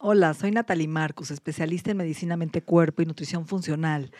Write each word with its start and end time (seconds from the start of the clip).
Hola, 0.00 0.32
soy 0.32 0.52
Natalie 0.52 0.86
Marcus, 0.86 1.32
especialista 1.32 1.90
en 1.90 1.96
medicina 1.96 2.36
mente-cuerpo 2.36 3.02
y 3.02 3.06
nutrición 3.06 3.48
funcional. 3.48 4.12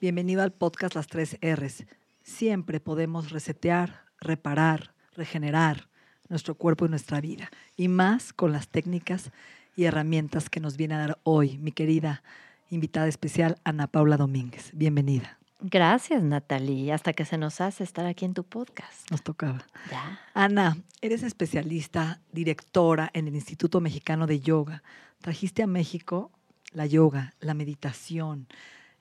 Bienvenido 0.00 0.42
al 0.42 0.52
podcast 0.52 0.96
Las 0.96 1.06
Tres 1.06 1.38
R's. 1.40 1.84
Siempre 2.24 2.80
podemos 2.80 3.30
resetear, 3.30 4.06
reparar, 4.18 4.92
regenerar 5.14 5.88
nuestro 6.28 6.56
cuerpo 6.56 6.84
y 6.84 6.88
nuestra 6.88 7.20
vida. 7.20 7.48
Y 7.76 7.86
más 7.86 8.32
con 8.32 8.50
las 8.50 8.66
técnicas 8.66 9.30
y 9.76 9.84
herramientas 9.84 10.50
que 10.50 10.58
nos 10.58 10.76
viene 10.76 10.96
a 10.96 10.98
dar 10.98 11.20
hoy 11.22 11.58
mi 11.58 11.70
querida 11.70 12.24
invitada 12.68 13.06
especial 13.06 13.60
Ana 13.62 13.86
Paula 13.86 14.16
Domínguez. 14.16 14.72
Bienvenida. 14.74 15.39
Gracias, 15.62 16.22
Natalie. 16.22 16.92
Hasta 16.92 17.12
que 17.12 17.24
se 17.24 17.36
nos 17.38 17.60
hace 17.60 17.84
estar 17.84 18.06
aquí 18.06 18.24
en 18.24 18.34
tu 18.34 18.44
podcast. 18.44 19.10
Nos 19.10 19.22
tocaba. 19.22 19.66
Ya. 19.90 20.20
Ana, 20.34 20.78
eres 21.00 21.22
especialista, 21.22 22.20
directora 22.32 23.10
en 23.12 23.28
el 23.28 23.34
Instituto 23.34 23.80
Mexicano 23.80 24.26
de 24.26 24.40
Yoga. 24.40 24.82
Trajiste 25.20 25.62
a 25.62 25.66
México 25.66 26.30
la 26.72 26.86
yoga, 26.86 27.34
la 27.40 27.54
meditación, 27.54 28.46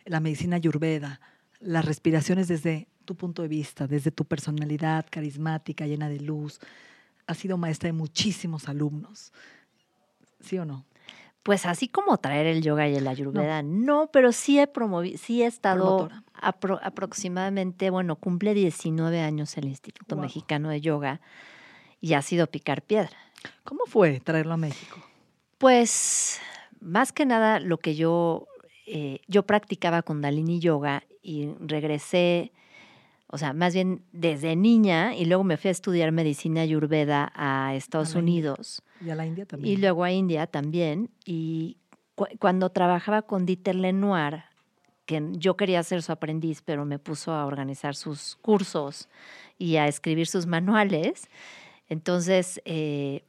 la 0.05 0.19
medicina 0.19 0.55
ayurveda, 0.55 1.21
las 1.59 1.85
respiraciones 1.85 2.47
desde 2.47 2.87
tu 3.05 3.15
punto 3.15 3.41
de 3.41 3.47
vista, 3.47 3.87
desde 3.87 4.11
tu 4.11 4.25
personalidad 4.25 5.05
carismática, 5.09 5.85
llena 5.85 6.09
de 6.09 6.19
luz. 6.19 6.59
Has 7.27 7.37
sido 7.37 7.57
maestra 7.57 7.87
de 7.87 7.93
muchísimos 7.93 8.67
alumnos. 8.69 9.33
¿Sí 10.41 10.57
o 10.57 10.65
no? 10.65 10.85
Pues 11.49 11.65
así 11.65 11.87
como 11.87 12.15
traer 12.19 12.45
el 12.45 12.61
yoga 12.61 12.87
y 12.87 12.95
el 12.95 13.07
ayurveda, 13.07 13.63
no, 13.63 14.11
pero 14.13 14.31
sí 14.31 14.59
he 14.59 14.67
promovido, 14.67 15.17
sí 15.17 15.41
he 15.41 15.47
estado 15.47 16.07
apro- 16.39 16.79
aproximadamente, 16.83 17.89
bueno, 17.89 18.17
cumple 18.17 18.53
19 18.53 19.19
años 19.21 19.57
el 19.57 19.65
Instituto 19.65 20.15
Wow. 20.15 20.25
Mexicano 20.25 20.69
de 20.69 20.79
Yoga 20.79 21.21
y 22.01 22.13
ha 22.13 22.21
sido 22.21 22.45
picar 22.45 22.83
piedra. 22.83 23.17
¿Cómo 23.63 23.85
fue 23.87 24.19
traerlo 24.19 24.53
a 24.53 24.57
México? 24.57 24.99
Pues 25.57 26.39
más 26.81 27.11
que 27.11 27.25
nada 27.25 27.59
lo 27.59 27.79
que 27.79 27.95
yo, 27.95 28.45
eh, 28.85 29.21
yo 29.27 29.41
practicaba 29.41 30.03
Kundalini 30.03 30.59
Yoga 30.59 31.01
y 31.23 31.49
regresé, 31.59 32.51
o 33.31 33.37
sea, 33.37 33.53
más 33.53 33.73
bien 33.73 34.01
desde 34.11 34.55
niña 34.55 35.15
y 35.15 35.25
luego 35.25 35.43
me 35.43 35.57
fui 35.57 35.67
a 35.69 35.71
estudiar 35.71 36.11
medicina 36.11 36.61
ayurveda 36.61 37.31
a 37.35 37.75
Estados 37.75 38.09
India. 38.15 38.21
Unidos. 38.21 38.81
Y 39.05 39.09
a 39.11 39.15
la 39.15 39.25
India 39.25 39.45
también. 39.45 39.73
Y 39.73 39.77
luego 39.77 40.03
a 40.03 40.11
India 40.11 40.47
también. 40.47 41.09
Y 41.25 41.77
cu- 42.15 42.27
cuando 42.39 42.69
trabajaba 42.71 43.21
con 43.21 43.45
Dieter 43.45 43.75
Lenoir, 43.75 44.43
que 45.05 45.23
yo 45.33 45.55
quería 45.57 45.81
ser 45.83 46.01
su 46.03 46.11
aprendiz, 46.11 46.61
pero 46.63 46.85
me 46.85 46.99
puso 46.99 47.31
a 47.31 47.45
organizar 47.45 47.95
sus 47.95 48.35
cursos 48.41 49.09
y 49.57 49.77
a 49.77 49.87
escribir 49.87 50.27
sus 50.27 50.45
manuales, 50.45 51.27
entonces 51.87 52.61
eh, 52.65 53.23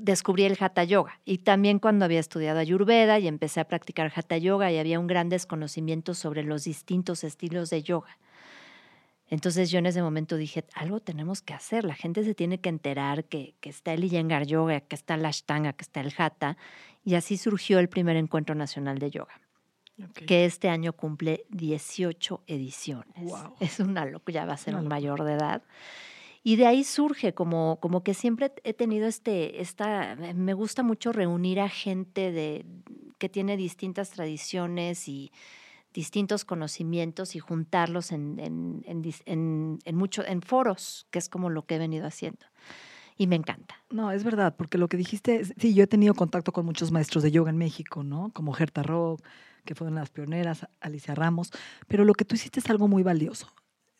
descubrí 0.00 0.44
el 0.44 0.56
Hatha 0.58 0.84
Yoga. 0.84 1.20
Y 1.24 1.38
también 1.38 1.78
cuando 1.78 2.04
había 2.04 2.20
estudiado 2.20 2.58
Ayurveda 2.58 3.18
y 3.18 3.28
empecé 3.28 3.60
a 3.60 3.64
practicar 3.68 4.12
Hatha 4.14 4.38
Yoga 4.38 4.72
y 4.72 4.78
había 4.78 4.98
un 4.98 5.06
gran 5.06 5.28
desconocimiento 5.28 6.14
sobre 6.14 6.42
los 6.42 6.64
distintos 6.64 7.24
estilos 7.24 7.70
de 7.70 7.82
yoga. 7.82 8.16
Entonces 9.30 9.70
yo 9.70 9.78
en 9.78 9.86
ese 9.86 10.02
momento 10.02 10.36
dije, 10.36 10.64
algo 10.74 10.98
tenemos 11.00 11.40
que 11.40 11.54
hacer, 11.54 11.84
la 11.84 11.94
gente 11.94 12.24
se 12.24 12.34
tiene 12.34 12.58
que 12.60 12.68
enterar 12.68 13.24
que, 13.24 13.54
que 13.60 13.70
está 13.70 13.92
el 13.94 14.02
Iyengar 14.04 14.44
Yoga, 14.44 14.80
que 14.80 14.96
está 14.96 15.14
el 15.14 15.24
Ashtanga, 15.24 15.72
que 15.72 15.82
está 15.82 16.00
el 16.00 16.12
Hatha, 16.16 16.56
y 17.04 17.14
así 17.14 17.36
surgió 17.36 17.78
el 17.78 17.88
primer 17.88 18.16
encuentro 18.16 18.54
nacional 18.56 18.98
de 18.98 19.10
yoga, 19.10 19.40
Ok. 20.02 20.24
que 20.26 20.44
este 20.44 20.68
año 20.68 20.92
cumple 20.92 21.44
18 21.50 22.42
ediciones. 22.48 23.14
Guau. 23.16 23.54
Es 23.60 23.78
una 23.80 24.04
locura, 24.04 24.34
ya 24.34 24.44
va 24.46 24.54
a 24.54 24.56
ser 24.56 24.74
Una 24.74 24.78
un 24.82 24.84
locura. 24.88 24.96
mayor 24.96 25.24
de 25.24 25.32
edad. 25.34 25.62
Y 26.42 26.56
de 26.56 26.66
ahí 26.66 26.84
surge 26.84 27.32
como, 27.34 27.78
como 27.80 28.02
que 28.02 28.14
siempre 28.14 28.52
he 28.64 28.72
tenido 28.74 29.06
este, 29.06 29.60
esta, 29.60 30.16
me 30.34 30.54
gusta 30.54 30.82
mucho 30.82 31.12
reunir 31.12 31.60
a 31.60 31.68
gente 31.68 32.32
de, 32.32 32.64
que 33.18 33.28
tiene 33.28 33.56
distintas 33.58 34.10
tradiciones 34.10 35.06
y 35.06 35.30
distintos 35.92 36.44
conocimientos 36.44 37.34
y 37.34 37.40
juntarlos 37.40 38.12
en, 38.12 38.38
en, 38.38 38.82
en, 39.26 40.42
foros, 40.42 41.06
que 41.10 41.18
es 41.18 41.28
como 41.28 41.50
lo 41.50 41.66
que 41.66 41.76
he 41.76 41.78
venido 41.78 42.06
haciendo. 42.06 42.46
Y 43.16 43.26
me 43.26 43.36
encanta. 43.36 43.74
No, 43.90 44.12
es 44.12 44.24
verdad, 44.24 44.56
porque 44.56 44.78
lo 44.78 44.88
que 44.88 44.96
dijiste, 44.96 45.44
sí, 45.44 45.74
yo 45.74 45.84
he 45.84 45.86
tenido 45.86 46.14
contacto 46.14 46.52
con 46.52 46.64
muchos 46.64 46.90
maestros 46.90 47.22
de 47.22 47.30
yoga 47.30 47.50
en 47.50 47.58
México, 47.58 48.02
¿no? 48.02 48.30
Como 48.32 48.52
Gerta 48.52 48.82
Rock, 48.82 49.22
que 49.64 49.74
fueron 49.74 49.96
las 49.96 50.10
pioneras, 50.10 50.66
Alicia 50.80 51.14
Ramos, 51.14 51.50
pero 51.86 52.04
lo 52.04 52.14
que 52.14 52.24
tú 52.24 52.34
hiciste 52.34 52.60
es 52.60 52.70
algo 52.70 52.88
muy 52.88 53.02
valioso. 53.02 53.52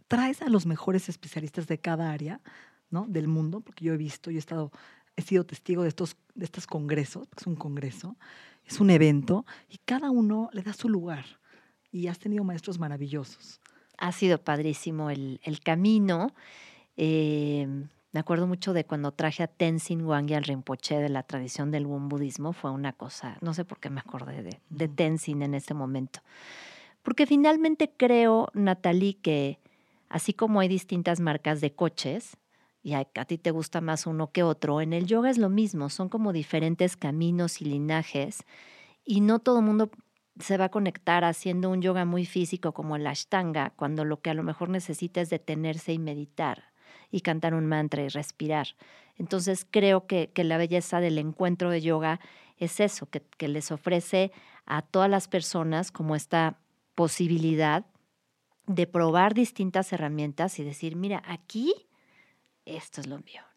Traes 0.08 0.42
a 0.42 0.48
los 0.48 0.64
mejores 0.64 1.08
especialistas 1.08 1.66
de 1.66 1.78
cada 1.78 2.10
área, 2.10 2.40
¿no? 2.88 3.06
Del 3.06 3.28
mundo, 3.28 3.60
porque 3.60 3.84
yo 3.84 3.92
he 3.92 3.98
visto, 3.98 4.30
yo 4.30 4.38
he 4.38 4.40
estado, 4.40 4.72
he 5.16 5.22
sido 5.22 5.44
testigo 5.44 5.82
de 5.82 5.88
estos, 5.88 6.16
de 6.34 6.44
estos 6.44 6.66
congresos, 6.66 7.28
es 7.36 7.46
un 7.46 7.56
congreso, 7.56 8.16
es 8.64 8.80
un 8.80 8.90
evento, 8.90 9.44
y 9.68 9.78
cada 9.84 10.10
uno 10.10 10.48
le 10.52 10.62
da 10.62 10.72
su 10.72 10.88
lugar. 10.88 11.39
Y 11.92 12.06
has 12.06 12.18
tenido 12.18 12.44
maestros 12.44 12.78
maravillosos. 12.78 13.60
Ha 13.98 14.12
sido 14.12 14.38
padrísimo 14.38 15.10
el, 15.10 15.40
el 15.44 15.60
camino. 15.60 16.32
Eh, 16.96 17.66
me 18.12 18.18
acuerdo 18.18 18.46
mucho 18.48 18.72
de 18.72 18.84
cuando 18.84 19.12
traje 19.12 19.44
a 19.44 19.46
Tenzin 19.46 20.04
Wangyal 20.04 20.38
al 20.38 20.44
Rinpoche 20.44 20.96
de 20.96 21.08
la 21.08 21.22
tradición 21.22 21.70
del 21.70 21.86
Won 21.86 22.08
budismo. 22.08 22.52
Fue 22.52 22.70
una 22.70 22.92
cosa, 22.92 23.38
no 23.40 23.54
sé 23.54 23.64
por 23.64 23.78
qué 23.78 23.88
me 23.88 24.00
acordé 24.00 24.42
de, 24.42 24.60
de. 24.68 24.88
Tenzin 24.88 25.42
en 25.42 25.54
ese 25.54 25.74
momento. 25.74 26.20
Porque 27.02 27.26
finalmente 27.26 27.92
creo, 27.96 28.48
Natalie, 28.52 29.14
que 29.14 29.58
así 30.08 30.32
como 30.32 30.58
hay 30.58 30.68
distintas 30.68 31.20
marcas 31.20 31.60
de 31.60 31.72
coches, 31.72 32.36
y 32.82 32.94
a, 32.94 33.06
a 33.14 33.24
ti 33.26 33.38
te 33.38 33.52
gusta 33.52 33.80
más 33.80 34.06
uno 34.06 34.32
que 34.32 34.42
otro, 34.42 34.80
en 34.80 34.92
el 34.92 35.06
yoga 35.06 35.30
es 35.30 35.38
lo 35.38 35.48
mismo, 35.48 35.88
son 35.88 36.08
como 36.08 36.32
diferentes 36.32 36.96
caminos 36.96 37.60
y 37.60 37.66
linajes, 37.66 38.44
y 39.04 39.20
no 39.20 39.38
todo 39.38 39.60
el 39.60 39.64
mundo 39.66 39.90
se 40.40 40.56
va 40.56 40.66
a 40.66 40.70
conectar 40.70 41.24
haciendo 41.24 41.70
un 41.70 41.82
yoga 41.82 42.04
muy 42.04 42.26
físico 42.26 42.72
como 42.72 42.96
el 42.96 43.06
Ashtanga, 43.06 43.70
cuando 43.76 44.04
lo 44.04 44.20
que 44.20 44.30
a 44.30 44.34
lo 44.34 44.42
mejor 44.42 44.68
necesita 44.68 45.20
es 45.20 45.30
detenerse 45.30 45.92
y 45.92 45.98
meditar 45.98 46.72
y 47.10 47.20
cantar 47.20 47.54
un 47.54 47.66
mantra 47.66 48.02
y 48.02 48.08
respirar. 48.08 48.68
Entonces 49.16 49.66
creo 49.70 50.06
que, 50.06 50.30
que 50.32 50.44
la 50.44 50.56
belleza 50.56 51.00
del 51.00 51.18
encuentro 51.18 51.70
de 51.70 51.80
yoga 51.80 52.20
es 52.56 52.80
eso, 52.80 53.06
que, 53.06 53.22
que 53.36 53.48
les 53.48 53.70
ofrece 53.70 54.32
a 54.66 54.82
todas 54.82 55.10
las 55.10 55.28
personas 55.28 55.90
como 55.90 56.14
esta 56.14 56.58
posibilidad 56.94 57.84
de 58.66 58.86
probar 58.86 59.34
distintas 59.34 59.92
herramientas 59.92 60.58
y 60.58 60.64
decir, 60.64 60.94
mira, 60.94 61.22
aquí 61.26 61.74
esto 62.64 63.00
es 63.00 63.06
lo 63.06 63.18
mío. 63.18 63.49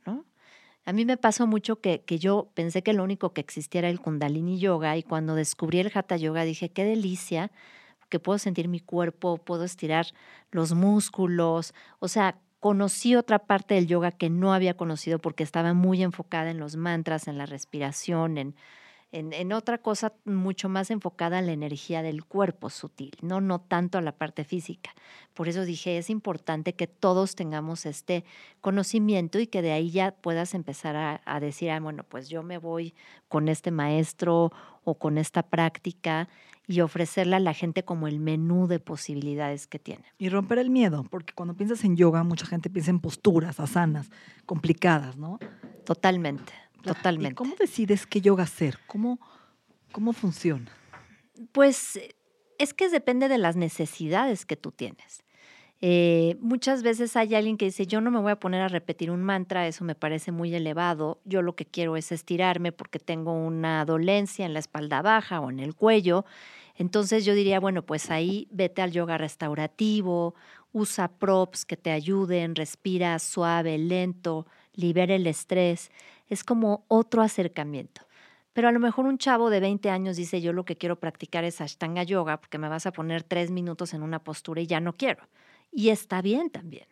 A 0.86 0.94
mí 0.94 1.06
me 1.06 1.18
pasó 1.18 1.48
mucho 1.48 1.80
que, 1.80 2.02
que 2.02 2.20
yo 2.20 2.50
pensé 2.54 2.84
que 2.84 2.94
lo 2.94 3.04
único 3.04 3.34
que 3.34 3.42
existía 3.42 3.80
era 3.80 3.90
el 3.90 4.02
Kundalini 4.02 4.60
Yoga 4.60 4.98
y 4.98 5.04
cuando 5.04 5.36
descubrí 5.36 5.80
el 5.80 5.92
Hatha 5.94 6.18
Yoga 6.18 6.44
dije, 6.44 6.70
qué 6.70 6.84
delicia, 6.84 7.52
que 8.10 8.20
puedo 8.20 8.38
sentir 8.38 8.68
mi 8.68 8.80
cuerpo, 8.80 9.38
puedo 9.38 9.64
estirar 9.64 10.08
los 10.52 10.74
músculos, 10.74 11.74
o 12.00 12.08
sea, 12.08 12.38
conocí 12.60 13.16
otra 13.16 13.40
parte 13.40 13.76
del 13.76 13.88
yoga 13.88 14.12
que 14.12 14.30
no 14.30 14.54
había 14.54 14.78
conocido 14.78 15.20
porque 15.20 15.44
estaba 15.44 15.74
muy 15.74 16.02
enfocada 16.04 16.50
en 16.52 16.60
los 16.60 16.76
mantras, 16.76 17.28
en 17.28 17.38
la 17.38 17.46
respiración, 17.46 18.38
en, 18.38 18.56
en, 19.14 19.32
en, 19.32 19.54
otra 19.54 19.78
cosa 19.78 20.14
mucho 20.26 20.68
más 20.68 20.92
enfocada 20.92 21.38
a 21.38 21.42
la 21.42 21.54
energía 21.54 22.02
del 22.02 22.26
cuerpo 22.26 22.70
sutil, 22.70 23.14
¿no? 23.22 23.40
no 23.40 23.62
tanto 23.62 23.98
a 23.98 24.02
la 24.02 24.12
parte 24.12 24.44
física. 24.44 24.92
Por 25.34 25.48
eso 25.48 25.64
dije, 25.64 25.98
es 25.98 26.10
importante 26.10 26.74
que 26.74 26.88
todos 26.88 27.36
tengamos 27.36 27.86
este 27.86 28.26
conocimiento 28.60 29.40
y 29.40 29.48
que 29.48 29.62
de 29.62 29.72
ahí 29.72 29.92
ya 29.92 30.12
puedas 30.12 30.54
empezar 30.54 30.96
a, 30.96 31.22
a 31.26 31.40
decir, 31.40 31.72
ah, 31.72 31.80
bueno, 31.80 32.04
pues 32.04 32.28
yo 32.28 32.44
me 32.44 32.58
voy 32.58 32.94
con 33.30 33.48
este 33.48 33.72
maestro 33.72 34.52
o 34.84 34.96
con 34.96 35.18
esta 35.18 35.44
práctica 35.44 36.28
y 36.68 36.82
ofrecerle 36.82 37.36
a 37.36 37.40
la 37.40 37.54
gente 37.54 37.84
como 37.84 38.08
el 38.08 38.20
menú 38.20 38.68
de 38.68 38.80
posibilidades 38.80 39.68
que 39.68 39.80
tiene. 39.80 40.06
Y 40.18 40.30
romper 40.30 40.60
el 40.60 40.70
miedo, 40.70 41.06
porque 41.10 41.34
cuando 41.34 41.56
piensas 41.56 41.84
en 41.84 41.96
yoga, 41.96 42.24
mucha 42.24 42.46
gente 42.46 42.70
piensa 42.70 42.92
en 42.92 43.00
posturas, 43.00 43.60
asanas, 43.60 44.10
complicadas, 44.46 45.18
¿no? 45.18 45.40
Totalmente. 45.86 46.54
Totalmente. 46.84 47.32
¿Y 47.32 47.36
cómo 47.36 47.56
decides 47.58 48.06
qué 48.06 48.22
yoga 48.22 48.44
hacer? 48.44 48.80
¿Cómo, 48.88 49.20
cómo 49.92 50.14
funciona? 50.14 50.72
Pues 51.52 52.00
es 52.58 52.74
que 52.74 52.90
depende 52.90 53.28
de 53.28 53.38
las 53.38 53.56
necesidades 53.56 54.46
que 54.46 54.56
tú 54.56 54.72
tienes. 54.72 55.24
Eh, 55.86 56.38
muchas 56.40 56.82
veces 56.82 57.18
hay 57.18 57.36
alguien 57.36 57.58
que 57.58 57.66
dice, 57.66 57.86
yo 57.86 58.00
no 58.00 58.10
me 58.10 58.22
voy 58.22 58.32
a 58.32 58.40
poner 58.40 58.62
a 58.62 58.70
repetir 58.70 59.12
un 59.12 59.22
mantra, 59.22 59.68
eso 59.68 59.84
me 59.84 59.96
parece 59.96 60.32
muy 60.32 60.56
elevado, 60.56 61.20
yo 61.26 61.42
lo 61.42 61.58
que 61.58 61.66
quiero 61.66 61.98
es 61.98 62.14
estirarme 62.14 62.72
porque 62.72 63.00
tengo 63.00 63.34
una 63.34 63.84
dolencia 63.84 64.46
en 64.46 64.54
la 64.54 64.60
espalda 64.60 65.02
baja 65.02 65.42
o 65.42 65.50
en 65.50 65.60
el 65.60 65.76
cuello. 65.76 66.24
Entonces 66.76 67.26
yo 67.26 67.36
diría, 67.36 67.60
bueno, 67.60 67.86
pues 67.86 68.12
ahí 68.12 68.48
vete 68.50 68.82
al 68.82 68.94
yoga 68.94 69.18
restaurativo, 69.18 70.36
usa 70.72 71.10
props 71.10 71.66
que 71.66 71.76
te 71.76 71.92
ayuden, 71.92 72.56
respira 72.56 73.20
suave, 73.20 73.78
lento, 73.78 74.48
libera 74.74 75.16
el 75.16 75.28
estrés. 75.28 75.92
Es 76.30 76.44
como 76.44 76.86
otro 76.88 77.22
acercamiento. 77.22 78.02
Pero 78.54 78.68
a 78.68 78.72
lo 78.72 78.80
mejor 78.80 79.06
un 79.06 79.18
chavo 79.18 79.50
de 79.50 79.60
20 79.60 79.90
años 79.90 80.16
dice, 80.16 80.40
yo 80.40 80.54
lo 80.54 80.64
que 80.64 80.78
quiero 80.78 81.00
practicar 81.00 81.44
es 81.44 81.60
Ashtanga 81.60 82.04
Yoga 82.04 82.40
porque 82.40 82.60
me 82.60 82.70
vas 82.70 82.86
a 82.86 82.92
poner 82.92 83.24
tres 83.24 83.50
minutos 83.50 83.94
en 83.94 84.04
una 84.04 84.20
postura 84.20 84.62
y 84.62 84.68
ya 84.68 84.80
no 84.80 84.94
quiero. 84.94 85.24
Y 85.72 85.90
está 85.90 86.22
bien 86.22 86.52
también. 86.52 86.86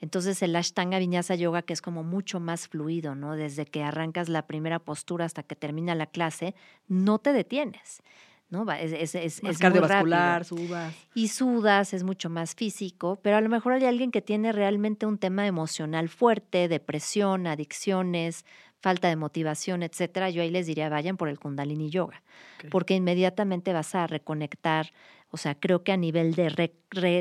Entonces 0.00 0.42
el 0.42 0.54
Ashtanga 0.54 0.98
Vinyasa 0.98 1.34
Yoga, 1.34 1.62
que 1.62 1.72
es 1.72 1.82
como 1.82 2.04
mucho 2.04 2.40
más 2.40 2.68
fluido, 2.68 3.14
¿no? 3.14 3.34
Desde 3.34 3.66
que 3.66 3.82
arrancas 3.82 4.28
la 4.28 4.46
primera 4.46 4.78
postura 4.78 5.24
hasta 5.24 5.42
que 5.42 5.56
termina 5.56 5.94
la 5.94 6.06
clase, 6.06 6.54
no 6.86 7.18
te 7.18 7.32
detienes. 7.32 8.02
¿No? 8.50 8.70
Es, 8.72 9.14
es, 9.14 9.40
es, 9.42 9.58
cardiovascular, 9.58 10.44
sudas. 10.44 10.94
Y 11.14 11.28
sudas, 11.28 11.94
es 11.94 12.02
mucho 12.02 12.30
más 12.30 12.54
físico, 12.54 13.18
pero 13.22 13.36
a 13.36 13.40
lo 13.40 13.48
mejor 13.48 13.72
hay 13.72 13.84
alguien 13.84 14.10
que 14.10 14.22
tiene 14.22 14.52
realmente 14.52 15.06
un 15.06 15.18
tema 15.18 15.46
emocional 15.46 16.08
fuerte, 16.08 16.68
depresión, 16.68 17.46
adicciones, 17.46 18.44
falta 18.80 19.08
de 19.08 19.16
motivación, 19.16 19.82
etcétera. 19.82 20.30
Yo 20.30 20.42
ahí 20.42 20.50
les 20.50 20.66
diría, 20.66 20.88
vayan 20.88 21.16
por 21.16 21.28
el 21.28 21.38
Kundalini 21.38 21.90
Yoga, 21.90 22.22
porque 22.70 22.94
inmediatamente 22.94 23.72
vas 23.72 23.94
a 23.94 24.06
reconectar 24.06 24.92
o 25.30 25.36
sea, 25.36 25.54
creo 25.54 25.82
que 25.82 25.92
a 25.92 25.96
nivel 25.96 26.34
de 26.34 26.72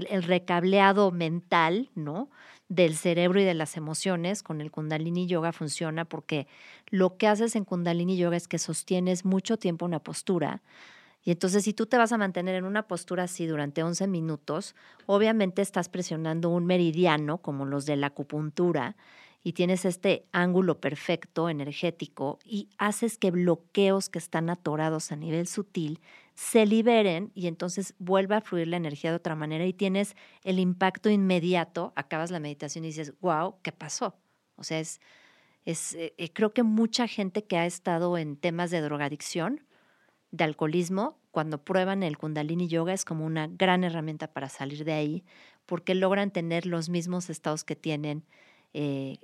el 0.09 0.23
recableado 0.23 1.11
mental, 1.11 1.89
¿no? 1.95 2.29
Del 2.69 2.95
cerebro 2.95 3.39
y 3.41 3.43
de 3.43 3.53
las 3.53 3.75
emociones 3.75 4.43
con 4.43 4.61
el 4.61 4.71
Kundalini 4.71 5.27
Yoga 5.27 5.51
funciona 5.51 6.05
porque 6.05 6.47
lo 6.89 7.17
que 7.17 7.27
haces 7.27 7.55
en 7.55 7.65
Kundalini 7.65 8.17
Yoga 8.17 8.37
es 8.37 8.47
que 8.47 8.59
sostienes 8.59 9.25
mucho 9.25 9.57
tiempo 9.57 9.85
una 9.85 9.99
postura. 9.99 10.61
Y 11.23 11.31
entonces 11.31 11.63
si 11.63 11.73
tú 11.73 11.85
te 11.85 11.97
vas 11.97 12.11
a 12.11 12.17
mantener 12.17 12.55
en 12.55 12.65
una 12.65 12.87
postura 12.87 13.23
así 13.23 13.47
durante 13.47 13.83
11 13.83 14.07
minutos, 14.07 14.75
obviamente 15.05 15.61
estás 15.61 15.89
presionando 15.89 16.49
un 16.49 16.65
meridiano 16.65 17.39
como 17.39 17.65
los 17.65 17.85
de 17.85 17.97
la 17.97 18.07
acupuntura 18.07 18.95
y 19.43 19.53
tienes 19.53 19.85
este 19.85 20.25
ángulo 20.31 20.81
perfecto 20.81 21.49
energético 21.49 22.39
y 22.43 22.69
haces 22.77 23.17
que 23.17 23.31
bloqueos 23.31 24.09
que 24.09 24.19
están 24.19 24.49
atorados 24.49 25.11
a 25.11 25.15
nivel 25.15 25.47
sutil 25.47 26.01
se 26.35 26.65
liberen 26.65 27.31
y 27.33 27.47
entonces 27.47 27.95
vuelva 27.97 28.37
a 28.37 28.41
fluir 28.41 28.67
la 28.67 28.77
energía 28.77 29.09
de 29.09 29.15
otra 29.15 29.35
manera 29.35 29.65
y 29.65 29.73
tienes 29.73 30.15
el 30.43 30.59
impacto 30.59 31.09
inmediato, 31.09 31.93
acabas 31.95 32.29
la 32.29 32.39
meditación 32.39 32.83
y 32.83 32.89
dices, 32.89 33.13
wow, 33.21 33.55
¿qué 33.63 33.71
pasó? 33.71 34.15
O 34.55 34.63
sea, 34.63 34.79
es, 34.79 35.01
es 35.65 35.93
eh, 35.93 36.13
eh, 36.17 36.31
creo 36.31 36.53
que 36.53 36.63
mucha 36.63 37.07
gente 37.07 37.45
que 37.45 37.57
ha 37.57 37.65
estado 37.65 38.17
en 38.17 38.35
temas 38.35 38.69
de 38.69 38.81
drogadicción, 38.81 39.65
de 40.31 40.43
alcoholismo, 40.43 41.17
cuando 41.31 41.63
prueban 41.63 42.03
el 42.03 42.17
kundalini 42.17 42.67
yoga 42.67 42.93
es 42.93 43.05
como 43.05 43.25
una 43.25 43.47
gran 43.47 43.83
herramienta 43.83 44.27
para 44.27 44.49
salir 44.49 44.85
de 44.85 44.93
ahí, 44.93 45.23
porque 45.65 45.95
logran 45.95 46.31
tener 46.31 46.65
los 46.65 46.89
mismos 46.89 47.29
estados 47.29 47.63
que 47.63 47.75
tienen 47.75 48.23
eh, 48.73 49.17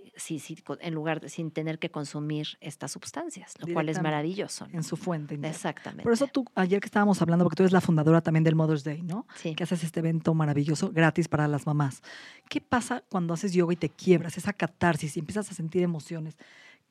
en 0.80 0.94
lugar 0.94 1.22
de, 1.22 1.30
sin 1.30 1.52
tener 1.52 1.78
que 1.78 1.92
consumir 1.92 2.48
estas 2.62 2.92
sustancias, 2.92 3.54
lo 3.60 3.72
cual 3.72 3.90
es 3.90 4.02
maravilloso. 4.02 4.68
En 4.72 4.84
su 4.84 4.96
fuente. 4.96 5.36
Exactamente. 5.44 6.04
Por 6.04 6.14
eso 6.14 6.28
tú, 6.28 6.46
ayer 6.56 6.80
que 6.80 6.88
estábamos 6.88 7.22
hablando, 7.22 7.46
porque 7.46 7.58
tú 7.58 7.64
eres 7.64 7.74
la 7.74 7.82
fundadora 7.82 8.22
también 8.22 8.44
del 8.44 8.56
Mother's 8.56 8.84
Day, 8.84 9.02
¿no? 9.04 9.28
Sí. 9.36 9.54
Que 9.54 9.64
haces 9.64 9.84
este 9.84 10.00
evento 10.00 10.34
maravilloso, 10.34 10.92
gratis 10.92 11.28
para 11.28 11.48
las 11.48 11.68
mamás. 11.68 12.02
¿Qué 12.50 12.62
pasa 12.62 13.04
cuando 13.10 13.34
haces 13.34 13.54
yoga 13.54 13.74
y 13.74 13.78
te 13.78 13.90
quiebras, 13.90 14.38
esa 14.38 14.54
catarsis 14.54 15.18
y 15.18 15.20
empiezas 15.20 15.52
a 15.52 15.54
sentir 15.54 15.84
emociones 15.84 16.38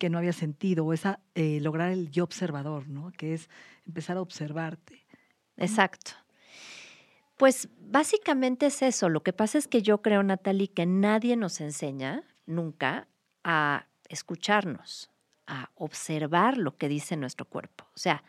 que 0.02 0.10
no 0.10 0.18
habías 0.18 0.34
sentido, 0.34 0.84
o 0.84 0.92
esa 0.92 1.20
eh, 1.36 1.60
lograr 1.60 1.92
el 1.92 2.10
yo 2.10 2.24
observador, 2.24 2.88
¿no? 2.88 3.12
Que 3.12 3.34
es 3.34 3.48
empezar 3.86 4.16
a 4.16 4.20
observarte. 4.20 5.06
Exacto. 5.56 6.10
Pues 7.36 7.68
básicamente 7.78 8.66
es 8.66 8.82
eso. 8.82 9.08
Lo 9.08 9.22
que 9.22 9.32
pasa 9.32 9.58
es 9.58 9.68
que 9.68 9.80
yo 9.80 10.02
creo, 10.02 10.24
Natalie, 10.24 10.66
que 10.66 10.86
nadie 10.86 11.36
nos 11.36 11.60
enseña 11.60 12.24
nunca 12.46 13.06
a 13.44 13.86
escucharnos, 14.08 15.08
a 15.46 15.70
observar 15.76 16.58
lo 16.58 16.76
que 16.76 16.88
dice 16.88 17.16
nuestro 17.16 17.46
cuerpo. 17.46 17.84
O 17.94 17.98
sea, 18.00 18.24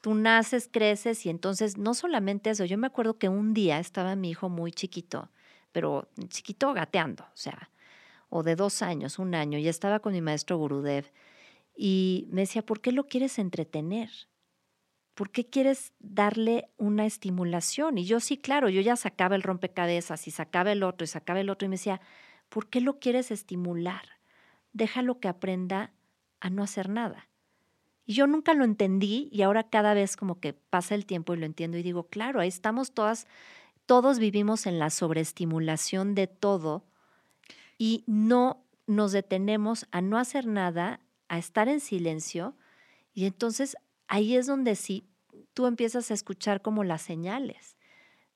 tú 0.00 0.14
naces, 0.14 0.70
creces 0.72 1.26
y 1.26 1.28
entonces 1.28 1.76
no 1.76 1.92
solamente 1.92 2.48
eso, 2.48 2.64
yo 2.64 2.78
me 2.78 2.86
acuerdo 2.86 3.18
que 3.18 3.28
un 3.28 3.52
día 3.52 3.78
estaba 3.78 4.16
mi 4.16 4.30
hijo 4.30 4.48
muy 4.48 4.72
chiquito, 4.72 5.28
pero 5.70 6.08
chiquito 6.30 6.72
gateando, 6.72 7.24
o 7.24 7.36
sea, 7.36 7.68
o 8.30 8.42
de 8.42 8.56
dos 8.56 8.80
años, 8.80 9.18
un 9.18 9.34
año, 9.34 9.58
y 9.58 9.68
estaba 9.68 10.00
con 10.00 10.14
mi 10.14 10.22
maestro 10.22 10.56
Gurudev 10.56 11.12
y 11.76 12.28
me 12.30 12.42
decía, 12.42 12.62
¿por 12.62 12.80
qué 12.80 12.92
lo 12.92 13.04
quieres 13.04 13.38
entretener? 13.38 14.10
¿Por 15.14 15.30
qué 15.30 15.46
quieres 15.46 15.92
darle 15.98 16.70
una 16.78 17.04
estimulación? 17.04 17.98
Y 17.98 18.04
yo 18.06 18.20
sí, 18.20 18.38
claro, 18.38 18.68
yo 18.70 18.80
ya 18.80 18.96
sacaba 18.96 19.36
el 19.36 19.42
rompecabezas 19.42 20.26
y 20.26 20.30
sacaba 20.30 20.72
el 20.72 20.82
otro 20.82 21.04
y 21.04 21.08
sacaba 21.08 21.40
el 21.40 21.50
otro 21.50 21.66
y 21.66 21.68
me 21.68 21.74
decía, 21.74 22.00
¿Por 22.50 22.68
qué 22.68 22.80
lo 22.80 22.98
quieres 22.98 23.30
estimular? 23.30 24.02
Déjalo 24.72 25.20
que 25.20 25.28
aprenda 25.28 25.94
a 26.40 26.50
no 26.50 26.62
hacer 26.62 26.88
nada. 26.90 27.28
Y 28.04 28.14
yo 28.14 28.26
nunca 28.26 28.54
lo 28.54 28.64
entendí 28.64 29.28
y 29.32 29.42
ahora 29.42 29.70
cada 29.70 29.94
vez 29.94 30.16
como 30.16 30.40
que 30.40 30.52
pasa 30.52 30.96
el 30.96 31.06
tiempo 31.06 31.32
y 31.32 31.38
lo 31.38 31.46
entiendo 31.46 31.78
y 31.78 31.82
digo, 31.82 32.08
claro, 32.08 32.40
ahí 32.40 32.48
estamos 32.48 32.92
todas, 32.92 33.28
todos 33.86 34.18
vivimos 34.18 34.66
en 34.66 34.80
la 34.80 34.90
sobreestimulación 34.90 36.16
de 36.16 36.26
todo 36.26 36.84
y 37.80 38.04
no 38.06 38.62
nos 38.86 39.12
detenemos 39.12 39.86
a 39.90 40.02
no 40.02 40.18
hacer 40.18 40.46
nada, 40.46 41.00
a 41.28 41.38
estar 41.38 41.66
en 41.66 41.80
silencio 41.80 42.54
y 43.14 43.24
entonces 43.24 43.74
ahí 44.06 44.36
es 44.36 44.46
donde 44.46 44.76
sí 44.76 45.08
tú 45.54 45.66
empiezas 45.66 46.10
a 46.10 46.14
escuchar 46.14 46.60
como 46.60 46.84
las 46.84 47.00
señales. 47.00 47.78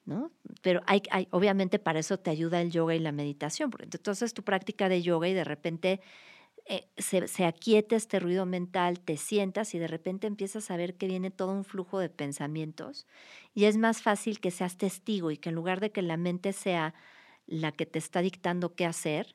¿no? 0.06 0.32
Pero 0.62 0.82
hay, 0.86 1.02
obviamente 1.30 1.78
para 1.78 1.98
eso 1.98 2.18
te 2.18 2.30
ayuda 2.30 2.62
el 2.62 2.70
yoga 2.70 2.94
y 2.94 3.00
la 3.00 3.12
meditación, 3.12 3.70
porque 3.70 3.88
entonces 3.92 4.32
tu 4.32 4.42
práctica 4.44 4.88
de 4.88 5.02
yoga 5.02 5.28
y 5.28 5.34
de 5.34 5.44
repente 5.44 6.00
eh, 6.64 6.88
se, 6.96 7.28
se 7.28 7.44
aquieta 7.44 7.96
este 7.96 8.20
ruido 8.20 8.46
mental, 8.46 9.00
te 9.00 9.18
sientas 9.18 9.74
y 9.74 9.78
de 9.78 9.88
repente 9.88 10.26
empiezas 10.26 10.70
a 10.70 10.78
ver 10.78 10.96
que 10.96 11.06
viene 11.06 11.30
todo 11.30 11.52
un 11.52 11.64
flujo 11.64 11.98
de 11.98 12.08
pensamientos 12.08 13.06
y 13.52 13.66
es 13.66 13.76
más 13.76 14.00
fácil 14.00 14.40
que 14.40 14.50
seas 14.50 14.78
testigo 14.78 15.30
y 15.30 15.36
que 15.36 15.50
en 15.50 15.54
lugar 15.54 15.80
de 15.80 15.92
que 15.92 16.00
la 16.00 16.16
mente 16.16 16.54
sea 16.54 16.94
la 17.46 17.72
que 17.72 17.86
te 17.86 17.98
está 17.98 18.20
dictando 18.20 18.74
qué 18.74 18.86
hacer, 18.86 19.34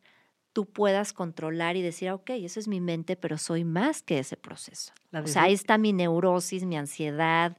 tú 0.53 0.65
puedas 0.65 1.13
controlar 1.13 1.75
y 1.75 1.81
decir, 1.81 2.11
ok, 2.11 2.31
eso 2.31 2.59
es 2.59 2.67
mi 2.67 2.81
mente, 2.81 3.15
pero 3.15 3.37
soy 3.37 3.63
más 3.63 4.01
que 4.01 4.19
ese 4.19 4.37
proceso. 4.37 4.93
o 5.13 5.27
sea, 5.27 5.43
ahí 5.43 5.53
está 5.53 5.77
mi 5.77 5.93
neurosis, 5.93 6.65
mi 6.65 6.77
ansiedad, 6.77 7.57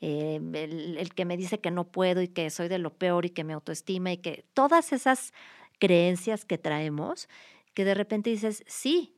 eh, 0.00 0.40
el, 0.54 1.14
que 1.14 1.24
me 1.24 1.36
dice 1.36 1.60
que 1.60 1.70
no 1.70 1.92
puedo 1.92 2.22
y 2.22 2.28
que 2.28 2.48
soy 2.50 2.68
de 2.68 2.78
lo 2.78 2.94
peor 2.94 3.26
y 3.26 3.30
que 3.30 3.44
me 3.44 3.52
autoestima 3.52 4.12
y 4.12 4.16
que 4.16 4.46
todas 4.54 4.92
esas 4.92 5.32
creencias 5.78 6.44
que 6.44 6.56
traemos, 6.56 7.28
que 7.74 7.84
de 7.84 7.94
repente 7.94 8.30
dices, 8.30 8.64
sí, 8.66 9.14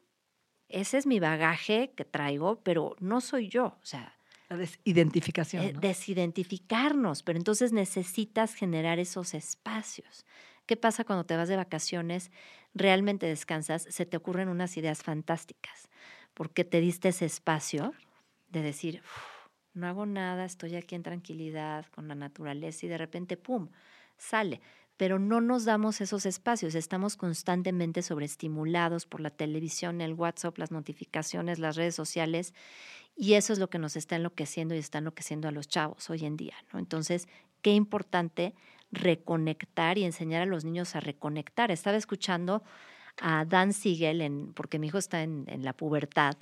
ese 0.68 0.98
es 0.98 1.06
mi 1.06 1.20
bagaje 1.20 1.92
que 1.96 2.04
traigo, 2.04 2.62
pero 2.62 2.96
no 2.98 3.20
soy 3.20 3.48
yo. 3.48 3.66
O 3.80 3.84
sea, 3.84 4.16
la 4.48 4.56
desidentificación. 4.56 5.64
Eh, 5.64 5.72
desidentificarnos, 5.80 7.22
pero 7.22 7.38
entonces 7.38 7.72
necesitas 7.72 8.54
generar 8.54 8.98
esos 8.98 9.34
espacios. 9.34 10.26
¿Qué 10.66 10.76
pasa 10.76 11.04
cuando 11.04 11.24
te 11.26 11.36
vas 11.36 11.48
de 11.48 11.56
vacaciones? 11.56 12.30
Realmente 12.74 13.26
descansas, 13.26 13.86
se 13.88 14.06
te 14.06 14.16
ocurren 14.16 14.48
unas 14.48 14.76
ideas 14.76 15.02
fantásticas, 15.02 15.88
porque 16.34 16.64
te 16.64 16.80
diste 16.80 17.08
ese 17.08 17.26
espacio 17.26 17.92
de 18.48 18.62
decir, 18.62 19.02
no 19.74 19.86
hago 19.86 20.06
nada, 20.06 20.44
estoy 20.44 20.76
aquí 20.76 20.94
en 20.94 21.02
tranquilidad 21.02 21.86
con 21.86 22.08
la 22.08 22.14
naturaleza 22.14 22.86
y 22.86 22.88
de 22.88 22.98
repente, 22.98 23.36
¡pum!, 23.36 23.70
sale. 24.18 24.60
Pero 24.98 25.18
no 25.18 25.40
nos 25.40 25.64
damos 25.64 26.00
esos 26.00 26.26
espacios, 26.26 26.74
estamos 26.74 27.16
constantemente 27.16 28.02
sobreestimulados 28.02 29.06
por 29.06 29.20
la 29.20 29.30
televisión, 29.30 30.00
el 30.00 30.14
WhatsApp, 30.14 30.58
las 30.58 30.70
notificaciones, 30.70 31.58
las 31.58 31.76
redes 31.76 31.94
sociales, 31.94 32.54
y 33.16 33.34
eso 33.34 33.52
es 33.52 33.58
lo 33.58 33.70
que 33.70 33.78
nos 33.78 33.96
está 33.96 34.16
enloqueciendo 34.16 34.74
y 34.74 34.78
está 34.78 34.98
enloqueciendo 34.98 35.48
a 35.48 35.52
los 35.52 35.68
chavos 35.68 36.10
hoy 36.10 36.24
en 36.26 36.36
día. 36.36 36.54
Entonces, 36.74 37.28
qué 37.62 37.72
importante 37.72 38.54
reconectar 38.92 39.98
y 39.98 40.04
enseñar 40.04 40.42
a 40.42 40.46
los 40.46 40.64
niños 40.64 40.94
a 40.94 41.00
reconectar. 41.00 41.70
Estaba 41.70 41.96
escuchando 41.96 42.62
a 43.20 43.44
Dan 43.44 43.72
Siegel, 43.72 44.20
en, 44.20 44.52
porque 44.52 44.78
mi 44.78 44.86
hijo 44.86 44.98
está 44.98 45.22
en, 45.22 45.44
en 45.48 45.64
la 45.64 45.72
pubertad, 45.72 46.36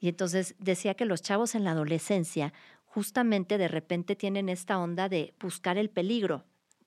y 0.00 0.08
entonces 0.08 0.54
decía 0.58 0.94
que 0.94 1.06
los 1.06 1.22
chavos 1.22 1.54
en 1.54 1.64
la 1.64 1.70
adolescencia 1.70 2.52
justamente 2.84 3.56
de 3.58 3.68
repente 3.68 4.16
tienen 4.16 4.48
esta 4.48 4.78
onda 4.78 5.08
de 5.08 5.34
buscar 5.40 5.78
el 5.78 5.88
peligro, 5.88 6.44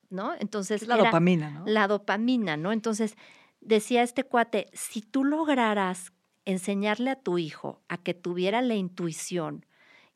¿no? 0.08 0.34
Entonces... 0.38 0.86
la 0.86 0.96
dopamina, 0.96 1.50
¿no? 1.50 1.66
La 1.66 1.88
dopamina, 1.88 2.56
¿no? 2.56 2.72
Entonces 2.72 3.16
decía 3.60 4.02
este 4.02 4.24
cuate, 4.24 4.66
si 4.72 5.02
tú 5.02 5.24
lograras 5.24 6.12
enseñarle 6.44 7.10
a 7.10 7.20
tu 7.20 7.38
hijo 7.38 7.82
a 7.88 7.98
que 7.98 8.14
tuviera 8.14 8.62
la 8.62 8.74
intuición 8.74 9.66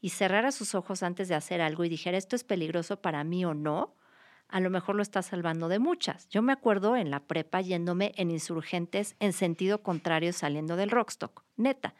y 0.00 0.10
cerrara 0.10 0.52
sus 0.52 0.74
ojos 0.74 1.02
antes 1.02 1.28
de 1.28 1.34
hacer 1.34 1.60
algo 1.60 1.84
y 1.84 1.88
dijera, 1.88 2.16
esto 2.16 2.36
es 2.36 2.44
peligroso 2.44 3.02
para 3.02 3.22
mí 3.24 3.44
o 3.44 3.52
no, 3.52 3.96
a 4.52 4.60
lo 4.60 4.68
mejor 4.68 4.96
lo 4.96 5.02
estás 5.02 5.26
salvando 5.26 5.68
de 5.68 5.78
muchas. 5.78 6.28
Yo 6.28 6.42
me 6.42 6.52
acuerdo 6.52 6.94
en 6.94 7.10
la 7.10 7.20
prepa 7.20 7.62
yéndome 7.62 8.12
en 8.16 8.30
insurgentes 8.30 9.16
en 9.18 9.32
sentido 9.32 9.82
contrario 9.82 10.32
saliendo 10.34 10.76
del 10.76 10.90
Rockstock, 10.90 11.42
neta. 11.56 11.94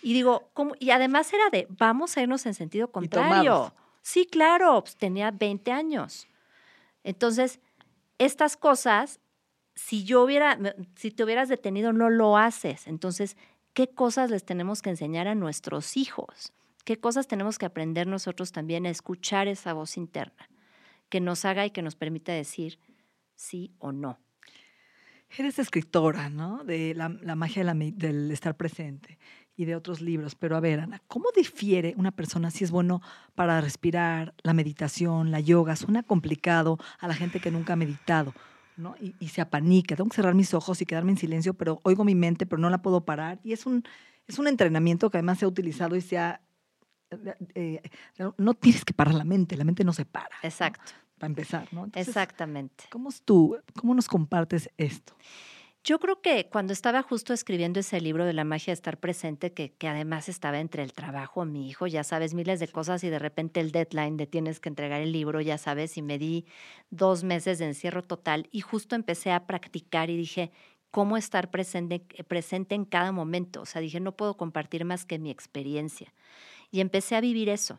Y 0.00 0.12
digo, 0.12 0.50
¿cómo? 0.54 0.74
y 0.78 0.90
además 0.90 1.32
era 1.32 1.50
de, 1.50 1.66
vamos 1.70 2.16
a 2.16 2.22
irnos 2.22 2.46
en 2.46 2.54
sentido 2.54 2.92
contrario. 2.92 3.74
Sí, 4.02 4.24
claro, 4.26 4.82
pues 4.82 4.96
tenía 4.96 5.32
20 5.32 5.72
años. 5.72 6.28
Entonces, 7.02 7.58
estas 8.18 8.56
cosas, 8.56 9.18
si 9.74 10.04
yo 10.04 10.22
hubiera, 10.22 10.56
si 10.94 11.10
te 11.10 11.24
hubieras 11.24 11.48
detenido, 11.48 11.92
no 11.92 12.08
lo 12.08 12.36
haces. 12.36 12.86
Entonces, 12.86 13.36
¿qué 13.72 13.88
cosas 13.88 14.30
les 14.30 14.44
tenemos 14.44 14.80
que 14.80 14.90
enseñar 14.90 15.26
a 15.26 15.34
nuestros 15.34 15.96
hijos? 15.96 16.52
¿Qué 16.84 17.00
cosas 17.00 17.26
tenemos 17.26 17.58
que 17.58 17.66
aprender 17.66 18.06
nosotros 18.06 18.52
también 18.52 18.86
a 18.86 18.90
escuchar 18.90 19.48
esa 19.48 19.72
voz 19.72 19.96
interna 19.96 20.48
que 21.08 21.20
nos 21.20 21.44
haga 21.44 21.66
y 21.66 21.70
que 21.70 21.82
nos 21.82 21.96
permita 21.96 22.32
decir 22.32 22.78
sí 23.34 23.72
o 23.78 23.92
no? 23.92 24.18
Eres 25.36 25.58
escritora, 25.58 26.30
¿no? 26.30 26.62
De 26.64 26.94
la, 26.94 27.08
magia 27.34 27.64
del 27.64 28.30
estar 28.30 28.56
presente 28.56 29.18
y 29.56 29.64
de 29.64 29.74
otros 29.74 30.00
libros. 30.00 30.36
Pero 30.36 30.56
a 30.56 30.60
ver, 30.60 30.80
Ana, 30.80 31.02
¿cómo 31.08 31.26
difiere 31.34 31.94
una 31.96 32.12
persona 32.12 32.50
si 32.50 32.62
es 32.62 32.70
bueno 32.70 33.02
para 33.34 33.60
respirar, 33.60 34.34
la 34.42 34.54
meditación, 34.54 35.32
la 35.32 35.40
yoga? 35.40 35.74
Suena 35.74 36.04
complicado 36.04 36.78
a 37.00 37.08
la 37.08 37.14
gente 37.14 37.40
que 37.40 37.50
nunca 37.50 37.72
ha 37.72 37.76
meditado. 37.76 38.32
¿no? 38.76 38.96
Y, 39.00 39.14
y, 39.20 39.28
se 39.28 39.40
apanica. 39.40 39.94
Tengo 39.96 40.10
que 40.10 40.16
cerrar 40.16 40.34
mis 40.34 40.52
ojos 40.52 40.80
y 40.80 40.86
quedarme 40.86 41.12
en 41.12 41.18
silencio, 41.18 41.54
pero 41.54 41.80
oigo 41.84 42.04
mi 42.04 42.16
mente, 42.16 42.44
pero 42.44 42.60
no 42.60 42.70
la 42.70 42.82
puedo 42.82 43.04
parar. 43.04 43.40
Y 43.44 43.52
es 43.52 43.66
un, 43.66 43.84
es 44.26 44.38
un 44.38 44.48
entrenamiento 44.48 45.10
que 45.10 45.18
además 45.18 45.38
se 45.38 45.44
ha 45.44 45.48
utilizado 45.48 45.96
y 45.96 46.00
se 46.00 46.18
ha 46.18 46.40
eh, 47.54 47.82
no 48.36 48.54
tienes 48.54 48.84
que 48.84 48.94
parar 48.94 49.14
la 49.14 49.24
mente, 49.24 49.56
la 49.56 49.64
mente 49.64 49.84
no 49.84 49.92
se 49.92 50.04
para. 50.04 50.36
Exacto. 50.42 50.92
Para 51.18 51.28
empezar, 51.28 51.68
¿no? 51.72 51.88
Exactamente. 51.94 52.84
¿Cómo 52.90 53.08
es 53.08 53.22
tú? 53.22 53.56
¿Cómo 53.76 53.94
nos 53.94 54.08
compartes 54.08 54.70
esto? 54.76 55.14
Yo 55.86 56.00
creo 56.00 56.22
que 56.22 56.48
cuando 56.48 56.72
estaba 56.72 57.02
justo 57.02 57.34
escribiendo 57.34 57.80
ese 57.80 58.00
libro 58.00 58.24
de 58.24 58.32
la 58.32 58.44
magia 58.44 58.70
de 58.70 58.76
estar 58.76 58.98
presente, 58.98 59.52
que, 59.52 59.74
que, 59.74 59.86
además 59.86 60.30
estaba 60.30 60.58
entre 60.58 60.82
el 60.82 60.94
trabajo, 60.94 61.44
mi 61.44 61.68
hijo, 61.68 61.86
ya 61.86 62.04
sabes, 62.04 62.32
miles 62.32 62.58
de 62.58 62.68
cosas 62.68 63.04
y 63.04 63.10
de 63.10 63.18
repente 63.18 63.60
el 63.60 63.70
deadline 63.70 64.16
de 64.16 64.26
tienes 64.26 64.60
que 64.60 64.70
entregar 64.70 65.02
el 65.02 65.12
libro, 65.12 65.42
ya 65.42 65.58
sabes, 65.58 65.98
y 65.98 66.02
me 66.02 66.18
di 66.18 66.46
dos 66.88 67.22
meses 67.22 67.58
de 67.58 67.66
encierro 67.66 68.02
total 68.02 68.48
y 68.50 68.62
justo 68.62 68.96
empecé 68.96 69.30
a 69.30 69.46
practicar 69.46 70.08
y 70.08 70.16
dije, 70.16 70.52
¿cómo 70.90 71.18
estar 71.18 71.50
presente, 71.50 72.00
presente 72.28 72.74
en 72.74 72.86
cada 72.86 73.12
momento? 73.12 73.60
O 73.60 73.66
sea, 73.66 73.82
dije, 73.82 74.00
no 74.00 74.16
puedo 74.16 74.38
compartir 74.38 74.86
más 74.86 75.04
que 75.04 75.18
mi 75.18 75.30
experiencia. 75.30 76.14
Y 76.74 76.80
empecé 76.80 77.14
a 77.14 77.20
vivir 77.20 77.50
eso. 77.50 77.78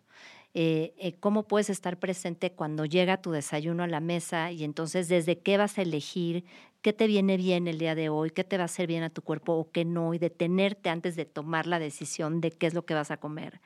Eh, 0.54 0.94
eh, 0.98 1.18
cómo 1.20 1.50
puedes 1.50 1.70
estar 1.70 2.00
presente 2.00 2.54
cuando 2.54 2.86
llega 2.86 3.22
tu 3.22 3.32
desayuno 3.32 3.84
a 3.84 3.88
la 3.88 4.00
mesa 4.00 4.54
y 4.54 4.64
entonces 4.64 5.10
desde 5.10 5.38
qué 5.40 5.58
vas 5.58 5.78
a 5.78 5.82
elegir, 5.82 6.46
qué 6.82 6.94
te 6.94 7.06
viene 7.06 7.36
bien 7.36 7.68
el 7.68 7.78
día 7.78 7.94
de 7.94 8.08
hoy, 8.08 8.30
qué 8.30 8.46
te 8.46 8.56
va 8.56 8.64
a 8.64 8.72
hacer 8.72 8.88
bien 8.88 9.04
a 9.04 9.10
tu 9.10 9.22
cuerpo 9.22 9.52
o 9.52 9.70
qué 9.70 9.84
no, 9.84 10.14
y 10.14 10.18
detenerte 10.18 10.90
antes 10.90 11.18
de 11.18 11.25
tomar 11.25 11.68
la 11.68 11.78
decisión 11.78 12.40
de 12.40 12.52
qué 12.52 12.68
es 12.68 12.74
lo 12.74 12.86
que 12.86 12.94
vas 12.94 13.12
a 13.12 13.18
comer. 13.18 13.60